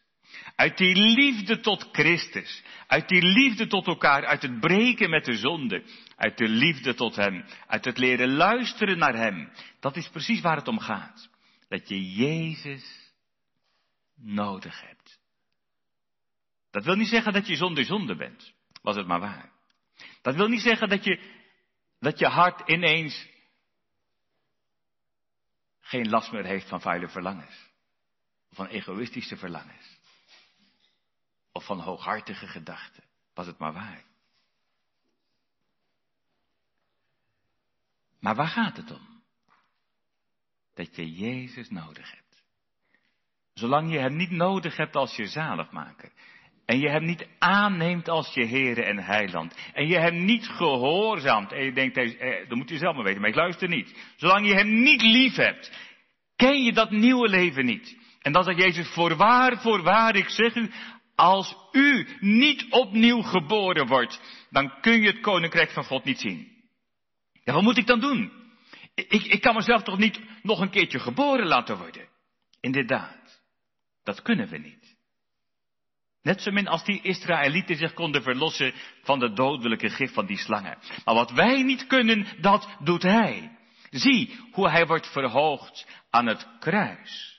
Uit 0.55 0.77
die 0.77 0.95
liefde 0.95 1.59
tot 1.59 1.89
Christus. 1.91 2.63
Uit 2.87 3.07
die 3.07 3.21
liefde 3.21 3.67
tot 3.67 3.87
elkaar. 3.87 4.25
Uit 4.25 4.41
het 4.41 4.59
breken 4.59 5.09
met 5.09 5.25
de 5.25 5.37
zonde. 5.37 5.83
Uit 6.15 6.37
de 6.37 6.47
liefde 6.47 6.93
tot 6.93 7.15
Hem. 7.15 7.45
Uit 7.67 7.85
het 7.85 7.97
leren 7.97 8.33
luisteren 8.33 8.97
naar 8.97 9.15
Hem. 9.15 9.51
Dat 9.79 9.95
is 9.95 10.09
precies 10.09 10.41
waar 10.41 10.57
het 10.57 10.67
om 10.67 10.79
gaat. 10.79 11.29
Dat 11.67 11.89
je 11.89 12.11
Jezus 12.11 13.13
nodig 14.15 14.81
hebt. 14.81 15.19
Dat 16.71 16.83
wil 16.83 16.95
niet 16.95 17.07
zeggen 17.07 17.33
dat 17.33 17.47
je 17.47 17.55
zonder 17.55 17.85
zonde 17.85 18.15
bent. 18.15 18.53
Was 18.81 18.95
het 18.95 19.07
maar 19.07 19.19
waar. 19.19 19.51
Dat 20.21 20.35
wil 20.35 20.47
niet 20.47 20.61
zeggen 20.61 20.89
dat 20.89 21.03
je, 21.03 21.19
dat 21.99 22.19
je 22.19 22.27
hart 22.27 22.69
ineens 22.69 23.27
geen 25.79 26.09
last 26.09 26.31
meer 26.31 26.45
heeft 26.45 26.69
van 26.69 26.81
vuile 26.81 27.09
verlangens. 27.09 27.71
Van 28.51 28.67
egoïstische 28.67 29.37
verlangens. 29.37 29.92
Of 31.53 31.65
van 31.65 31.79
hooghartige 31.79 32.47
gedachten. 32.47 33.03
Was 33.33 33.47
het 33.47 33.57
maar 33.57 33.73
waar. 33.73 34.03
Maar 38.19 38.35
waar 38.35 38.47
gaat 38.47 38.77
het 38.77 38.91
om? 38.91 39.21
Dat 40.73 40.95
je 40.95 41.13
Jezus 41.13 41.69
nodig 41.69 42.11
hebt. 42.11 42.43
Zolang 43.53 43.91
je 43.91 43.99
Hem 43.99 44.15
niet 44.15 44.31
nodig 44.31 44.77
hebt 44.77 44.95
als 44.95 45.15
je 45.15 45.27
zaligmaker. 45.27 46.11
En 46.65 46.79
je 46.79 46.89
Hem 46.89 47.05
niet 47.05 47.27
aanneemt 47.39 48.09
als 48.09 48.33
je 48.33 48.45
Heere 48.45 48.83
en 48.83 48.99
Heiland. 48.99 49.57
En 49.73 49.87
je 49.87 49.97
Hem 49.97 50.25
niet 50.25 50.47
gehoorzaamt. 50.47 51.51
En 51.51 51.63
je 51.63 51.73
denkt, 51.73 51.97
eh, 51.97 52.49
dat 52.49 52.57
moet 52.57 52.69
je 52.69 52.77
zelf 52.77 52.95
maar 52.95 53.03
weten, 53.03 53.21
maar 53.21 53.29
ik 53.29 53.35
luister 53.35 53.67
niet. 53.67 54.13
Zolang 54.15 54.47
je 54.47 54.53
Hem 54.53 54.81
niet 54.81 55.01
lief 55.01 55.35
hebt, 55.35 55.71
ken 56.35 56.63
je 56.63 56.73
dat 56.73 56.91
nieuwe 56.91 57.29
leven 57.29 57.65
niet. 57.65 57.97
En 58.21 58.31
dan 58.31 58.43
zegt 58.43 58.59
Jezus, 58.59 58.89
voorwaar, 58.89 59.61
voorwaar, 59.61 60.15
ik 60.15 60.29
zeg 60.29 60.55
u, 60.55 60.71
als 61.15 61.55
u 61.71 62.07
niet 62.19 62.65
opnieuw 62.69 63.21
geboren 63.21 63.87
wordt, 63.87 64.21
dan 64.49 64.81
kun 64.81 65.01
je 65.01 65.07
het 65.07 65.19
koninkrijk 65.19 65.71
van 65.71 65.83
God 65.83 66.03
niet 66.03 66.19
zien. 66.19 66.51
Ja, 67.43 67.53
wat 67.53 67.63
moet 67.63 67.77
ik 67.77 67.87
dan 67.87 67.99
doen? 67.99 68.31
Ik, 68.95 69.23
ik 69.23 69.41
kan 69.41 69.55
mezelf 69.55 69.83
toch 69.83 69.97
niet 69.97 70.19
nog 70.41 70.59
een 70.59 70.69
keertje 70.69 70.99
geboren 70.99 71.47
laten 71.47 71.77
worden? 71.77 72.07
Inderdaad, 72.59 73.41
dat 74.03 74.21
kunnen 74.21 74.49
we 74.49 74.57
niet. 74.57 74.95
Net 76.21 76.41
zo 76.41 76.51
min 76.51 76.67
als 76.67 76.83
die 76.83 77.01
Israëlieten 77.01 77.75
zich 77.75 77.93
konden 77.93 78.23
verlossen 78.23 78.73
van 79.01 79.19
de 79.19 79.33
dodelijke 79.33 79.89
gif 79.89 80.13
van 80.13 80.25
die 80.25 80.37
slangen. 80.37 80.77
Maar 81.05 81.15
wat 81.15 81.31
wij 81.31 81.63
niet 81.63 81.87
kunnen, 81.87 82.27
dat 82.41 82.67
doet 82.79 83.03
hij. 83.03 83.57
Zie 83.89 84.39
hoe 84.51 84.69
hij 84.69 84.85
wordt 84.85 85.11
verhoogd 85.11 85.87
aan 86.09 86.25
het 86.25 86.47
kruis. 86.59 87.32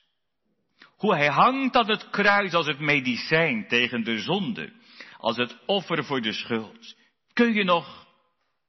Hoe 1.05 1.15
hij 1.15 1.29
hangt 1.29 1.77
aan 1.77 1.91
het 1.91 2.11
kruis 2.11 2.55
als 2.55 2.67
het 2.67 2.79
medicijn 2.79 3.69
tegen 3.69 4.05
de 4.05 4.19
zonde, 4.19 4.73
als 5.19 5.37
het 5.37 5.59
offer 5.67 6.05
voor 6.05 6.21
de 6.21 6.33
schuld. 6.33 6.97
Kun 7.33 7.53
je 7.53 7.65
nog 7.65 8.07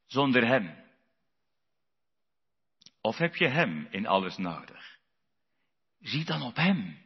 zonder 0.05 0.47
hem? 0.47 0.75
Of 3.01 3.17
heb 3.17 3.35
je 3.35 3.47
hem 3.47 3.87
in 3.91 4.07
alles 4.07 4.37
nodig? 4.37 4.97
Zie 5.99 6.25
dan 6.25 6.41
op 6.41 6.55
hem 6.55 6.97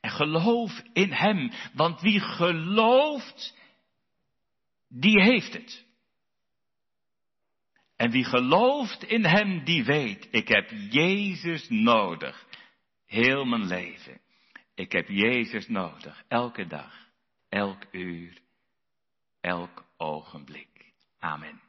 en 0.00 0.10
geloof 0.10 0.82
in 0.92 1.12
hem, 1.12 1.50
want 1.72 2.00
wie 2.00 2.20
gelooft, 2.20 3.56
die 4.88 5.22
heeft 5.22 5.52
het. 5.52 5.84
En 7.96 8.10
wie 8.10 8.24
gelooft 8.24 9.02
in 9.02 9.24
hem, 9.24 9.64
die 9.64 9.84
weet, 9.84 10.28
ik 10.30 10.48
heb 10.48 10.70
Jezus 10.90 11.68
nodig. 11.68 12.46
Heel 13.06 13.44
mijn 13.44 13.66
leven. 13.66 14.28
Ik 14.80 14.92
heb 14.92 15.08
Jezus 15.08 15.68
nodig. 15.68 16.24
Elke 16.28 16.66
dag, 16.66 17.08
elk 17.48 17.82
uur, 17.90 18.40
elk 19.40 19.84
ogenblik. 19.96 20.92
Amen. 21.18 21.60